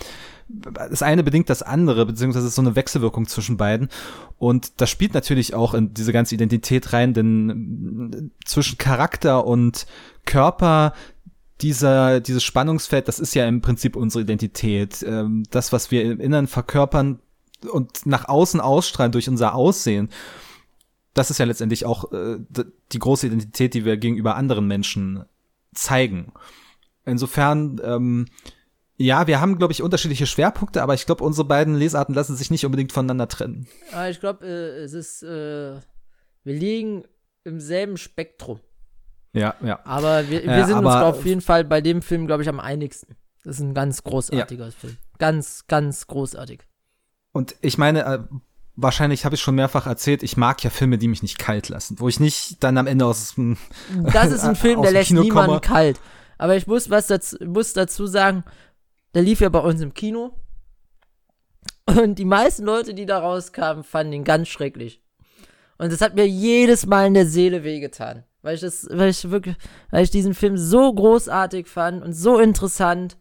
[0.53, 3.89] das eine bedingt das andere, beziehungsweise es ist so eine Wechselwirkung zwischen beiden.
[4.39, 9.87] Und das spielt natürlich auch in diese ganze Identität rein, denn äh, zwischen Charakter und
[10.25, 10.93] Körper
[11.61, 15.05] dieser, dieses Spannungsfeld, das ist ja im Prinzip unsere Identität.
[15.07, 17.21] Ähm, das, was wir im Inneren verkörpern
[17.71, 20.09] und nach außen ausstrahlen durch unser Aussehen.
[21.15, 22.39] Das ist ja letztendlich auch äh,
[22.93, 25.25] die große Identität, die wir gegenüber anderen Menschen
[25.75, 26.33] zeigen.
[27.05, 28.27] Insofern, ähm,
[29.03, 32.51] ja, wir haben, glaube ich, unterschiedliche Schwerpunkte, aber ich glaube, unsere beiden Lesarten lassen sich
[32.51, 33.67] nicht unbedingt voneinander trennen.
[33.93, 35.77] Aber ich glaube, äh, es ist, äh,
[36.45, 37.05] wir liegen
[37.45, 38.61] im selben Spektrum.
[39.33, 39.81] Ja, ja.
[39.85, 42.49] Aber wir, wir Äh, sind uns aber- auf jeden Fall bei dem Film, glaube ich,
[42.51, 43.17] am einigsten.
[43.43, 44.99] Das ist ein ganz großartiger Film.
[45.19, 46.61] Ganz, ganz großartig.
[47.33, 48.19] Und ich meine, äh,
[48.77, 52.01] wahrscheinlich habe ich schon mehrfach erzählt, ich mag ja Filme, die mich nicht kalt lassen,
[52.01, 53.57] wo ich nicht dann am Ende aus dem
[54.13, 55.61] Das ist ein Film, der lässt Kino niemanden komme.
[55.63, 56.01] kalt.
[56.37, 58.45] Aber ich muss was dazu, muss dazu sagen,
[59.15, 60.33] der lief ja bei uns im Kino.
[61.87, 65.03] Und die meisten Leute, die da rauskamen, fanden ihn ganz schrecklich.
[65.79, 68.25] Und das hat mir jedes Mal in der Seele wehgetan.
[68.43, 69.57] Weil ich das, weil ich wirklich,
[69.91, 73.17] weil ich diesen Film so großartig fand und so interessant.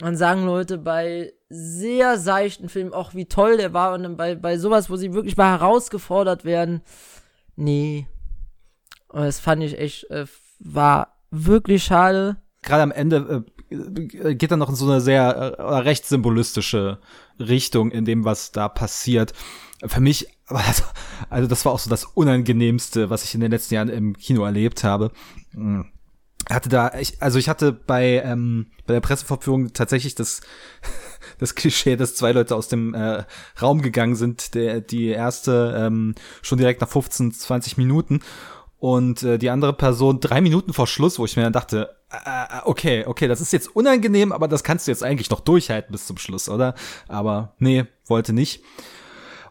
[0.00, 3.92] Und sagen Leute bei sehr seichten Filmen auch, wie toll der war.
[3.92, 6.80] Und bei, bei sowas, wo sie wirklich mal herausgefordert werden,
[7.56, 8.06] nee.
[9.08, 10.26] Und das fand ich echt, äh,
[10.60, 12.36] war wirklich schade.
[12.62, 16.98] Gerade am Ende äh, geht dann noch in so eine sehr äh, recht symbolistische
[17.38, 19.32] Richtung in dem, was da passiert.
[19.86, 20.82] Für mich, also,
[21.30, 24.44] also das war auch so das Unangenehmste, was ich in den letzten Jahren im Kino
[24.44, 25.12] erlebt habe.
[25.52, 25.86] Hm.
[26.48, 30.40] Hatte da, ich, also ich hatte bei, ähm, bei der Pressevorführung tatsächlich das,
[31.38, 33.24] das Klischee, dass zwei Leute aus dem äh,
[33.60, 38.20] Raum gegangen sind, der, die erste ähm, schon direkt nach 15, 20 Minuten
[38.80, 42.16] und äh, die andere Person drei Minuten vor Schluss, wo ich mir dann dachte, äh,
[42.16, 45.92] äh, okay, okay, das ist jetzt unangenehm, aber das kannst du jetzt eigentlich noch durchhalten
[45.92, 46.74] bis zum Schluss, oder?
[47.06, 48.64] Aber nee, wollte nicht.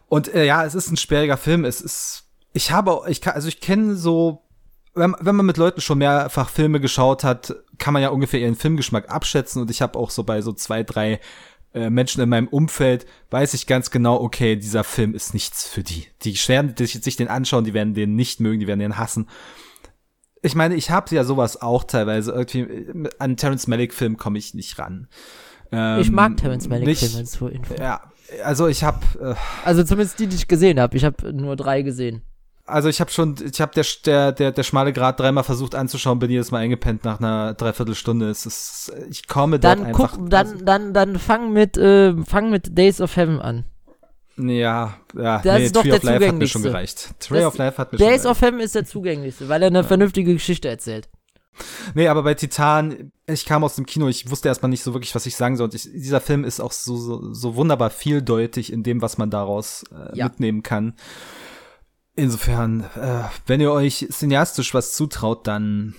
[0.08, 1.64] Und äh, ja, es ist ein sperriger Film.
[1.64, 4.42] Es ist, ich habe, ich kann, also ich kenne so,
[4.94, 8.56] wenn, wenn man mit Leuten schon mehrfach Filme geschaut hat, kann man ja ungefähr ihren
[8.56, 9.62] Filmgeschmack abschätzen.
[9.62, 11.20] Und ich habe auch so bei so zwei, drei
[11.72, 15.82] äh, Menschen in meinem Umfeld weiß ich ganz genau, okay, dieser Film ist nichts für
[15.82, 16.06] die.
[16.22, 19.28] Die werden sich den anschauen, die werden den nicht mögen, die werden den hassen.
[20.42, 22.32] Ich meine, ich habe ja sowas auch teilweise.
[22.32, 25.06] Irgendwie an Terrence Malick Film komme ich nicht ran.
[25.70, 27.74] Ähm, ich mag Terrence Malick Filme zur Info.
[27.74, 28.00] Ja,
[28.42, 29.00] also ich habe.
[29.20, 30.96] Äh, also zumindest die, die ich gesehen habe.
[30.96, 32.22] Ich habe nur drei gesehen.
[32.70, 36.18] Also ich habe schon, ich habe der, der, der, der schmale Grad dreimal versucht anzuschauen,
[36.18, 38.30] bin jedes Mal eingepennt nach einer Dreiviertelstunde.
[38.30, 40.12] Es ist, ich komme dann dort einfach.
[40.16, 43.64] Guck, dann, also, dann, dann fang mit, äh, fang mit Days of Heaven an.
[44.36, 47.10] Ja, ja, das nee, ist doch Tree der of Life hat mir schon gereicht.
[47.20, 48.26] Tree of Life hat mir Days schon gereicht.
[48.26, 49.84] of Heaven ist der zugänglichste, weil er eine ja.
[49.84, 51.08] vernünftige Geschichte erzählt.
[51.94, 55.14] Nee, aber bei Titan, ich kam aus dem Kino, ich wusste erstmal nicht so wirklich,
[55.14, 55.66] was ich sagen soll.
[55.66, 59.30] Und ich, dieser Film ist auch so, so, so wunderbar vieldeutig in dem, was man
[59.30, 60.24] daraus äh, ja.
[60.26, 60.94] mitnehmen kann.
[62.16, 65.94] Insofern, äh, wenn ihr euch cineastisch was zutraut, dann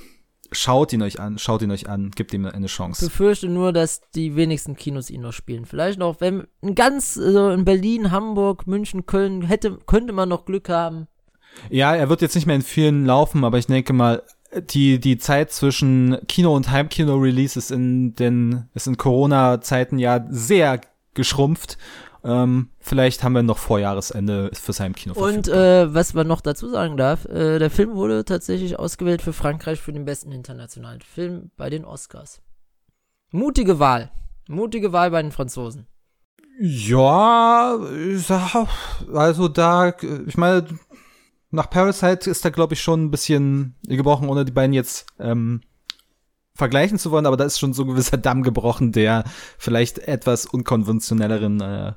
[0.51, 3.05] schaut ihn euch an, schaut ihn euch an, gebt ihm eine Chance.
[3.05, 5.65] Ich befürchte nur, dass die wenigsten Kinos ihn noch spielen.
[5.65, 10.69] Vielleicht noch, wenn ganz also in Berlin, Hamburg, München, Köln hätte könnte man noch Glück
[10.69, 11.07] haben.
[11.69, 14.23] Ja, er wird jetzt nicht mehr in vielen laufen, aber ich denke mal,
[14.69, 20.81] die die Zeit zwischen Kino und Heimkino-Release ist in den ist in Corona-Zeiten ja sehr
[21.13, 21.77] geschrumpft
[22.23, 26.41] ähm, vielleicht haben wir noch vor Jahresende für sein Kino Und äh, was man noch
[26.41, 31.01] dazu sagen darf, äh, der Film wurde tatsächlich ausgewählt für Frankreich für den besten internationalen
[31.01, 32.41] Film bei den Oscars.
[33.31, 34.11] Mutige Wahl.
[34.47, 35.87] Mutige Wahl bei den Franzosen.
[36.59, 37.79] Ja,
[39.13, 39.93] also da,
[40.27, 40.67] ich meine,
[41.49, 45.61] nach Parasite ist da, glaube ich, schon ein bisschen gebrochen, ohne die beiden jetzt ähm,
[46.53, 49.23] vergleichen zu wollen, aber da ist schon so ein gewisser Damm gebrochen, der
[49.57, 51.93] vielleicht etwas unkonventionelleren äh,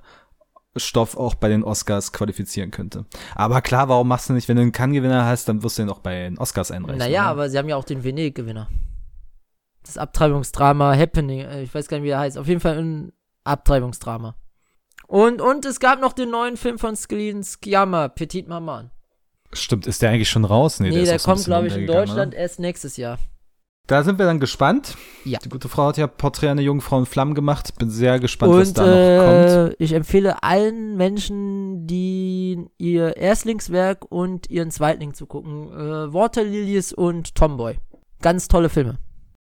[0.76, 3.04] Stoff auch bei den Oscars qualifizieren könnte.
[3.34, 5.90] Aber klar, warum machst du nicht, wenn du einen Cannes-Gewinner hast, dann wirst du ihn
[5.90, 6.98] auch bei den Oscars einreichen.
[6.98, 7.30] Naja, oder?
[7.30, 8.68] aber sie haben ja auch den Venedig-Gewinner.
[9.84, 12.38] Das Abtreibungsdrama Happening, äh, ich weiß gar nicht, wie der heißt.
[12.38, 13.12] Auf jeden Fall ein
[13.44, 14.34] Abtreibungsdrama.
[15.06, 18.90] Und, und es gab noch den neuen Film von Skelin Skiama, Petit Maman.
[19.52, 20.80] Stimmt, ist der eigentlich schon raus?
[20.80, 22.42] Nee, nee der, der kommt, glaube ich, in Deutschland oder?
[22.42, 23.18] erst nächstes Jahr.
[23.86, 24.96] Da sind wir dann gespannt.
[25.24, 25.38] Ja.
[25.44, 27.78] Die gute Frau hat ja Porträt einer jungen Frau in Flammen gemacht.
[27.78, 29.76] Bin sehr gespannt, Und, was da äh, noch kommt.
[29.78, 35.70] Ich empfehle allen Menschen, die ihr Erstlingswerk und ihren Zweitling zu gucken.
[35.72, 37.78] Äh, Waterlilies und Tomboy.
[38.22, 38.98] Ganz tolle Filme.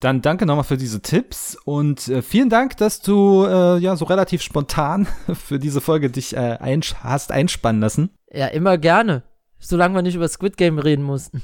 [0.02, 4.04] Dann danke nochmal für diese Tipps und äh, vielen Dank, dass du äh, ja so
[4.04, 8.10] relativ spontan für diese Folge dich äh, einsch hast einspannen lassen.
[8.32, 9.24] Ja, immer gerne.
[9.60, 11.42] Solange wir nicht über Squid Game reden mussten.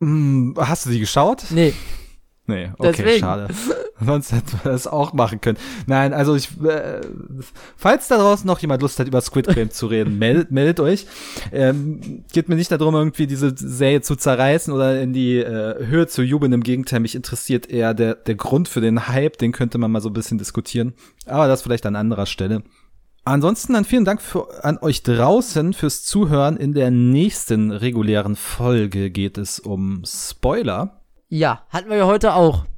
[0.00, 1.44] Hm, hast du die geschaut?
[1.50, 1.74] Nee.
[2.46, 3.20] Nee, okay, Deswegen.
[3.20, 3.48] schade.
[4.04, 5.58] Sonst hätten wir das auch machen können.
[5.86, 7.00] Nein, also ich, äh,
[7.76, 11.06] falls da draußen noch jemand Lust hat, über Squid Game zu reden, meldet, meldet euch.
[11.52, 16.08] Ähm, geht mir nicht darum, irgendwie diese Serie zu zerreißen oder in die äh, Höhe
[16.08, 16.52] zu jubeln.
[16.52, 19.36] Im Gegenteil, mich interessiert eher der, der Grund für den Hype.
[19.36, 20.94] Den könnte man mal so ein bisschen diskutieren.
[21.26, 22.62] Aber das vielleicht an anderer Stelle.
[23.30, 26.56] Ansonsten dann vielen Dank für, an euch draußen fürs Zuhören.
[26.56, 31.00] In der nächsten regulären Folge geht es um Spoiler.
[31.28, 32.64] Ja, hatten wir ja heute auch.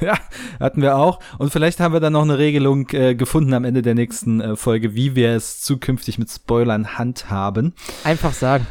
[0.00, 0.16] Ja,
[0.60, 1.18] hatten wir auch.
[1.38, 4.54] Und vielleicht haben wir dann noch eine Regelung äh, gefunden am Ende der nächsten äh,
[4.54, 7.74] Folge, wie wir es zukünftig mit Spoilern handhaben.
[8.04, 8.68] Einfach sagen.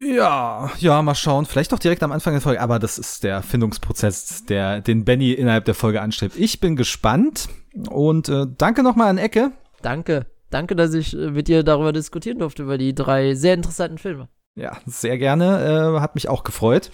[0.00, 1.44] Ja, ja, mal schauen.
[1.44, 5.32] Vielleicht doch direkt am Anfang der Folge, aber das ist der Findungsprozess, der den Benny
[5.32, 6.36] innerhalb der Folge anstrebt.
[6.36, 7.48] Ich bin gespannt
[7.90, 9.50] und äh, danke nochmal an Ecke.
[9.82, 10.26] Danke.
[10.50, 14.28] Danke, dass ich äh, mit dir darüber diskutieren durfte, über die drei sehr interessanten Filme.
[14.54, 15.94] Ja, sehr gerne.
[15.96, 16.90] Äh, hat mich auch gefreut.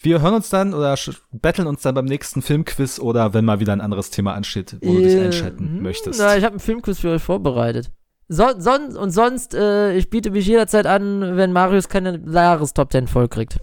[0.00, 0.94] Wir hören uns dann oder
[1.32, 4.92] betteln uns dann beim nächsten Filmquiz oder wenn mal wieder ein anderes Thema ansteht, wo
[4.92, 6.20] äh, du dich äh, einschalten hm, möchtest.
[6.20, 7.90] Na, ich habe einen Filmquiz für euch vorbereitet.
[8.28, 13.08] So, son, und sonst, äh, ich biete mich jederzeit an, wenn Marius keine Jahrestop 10
[13.08, 13.58] voll kriegt.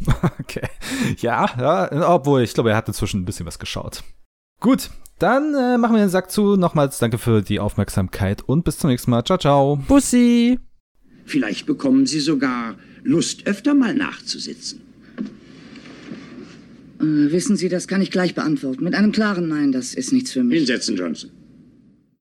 [0.40, 0.66] Okay.
[1.18, 4.02] Ja, ja, obwohl, ich glaube, er hat inzwischen ein bisschen was geschaut.
[4.60, 6.56] Gut, dann äh, machen wir den Sack zu.
[6.56, 9.24] Nochmals danke für die Aufmerksamkeit und bis zum nächsten Mal.
[9.24, 9.76] Ciao, ciao.
[9.76, 10.58] Bussi.
[11.24, 14.82] Vielleicht bekommen Sie sogar Lust, öfter mal nachzusitzen.
[17.00, 18.84] Äh, wissen Sie, das kann ich gleich beantworten.
[18.84, 20.58] Mit einem klaren Nein, das ist nichts für mich.
[20.58, 21.30] Hinsetzen, Johnson.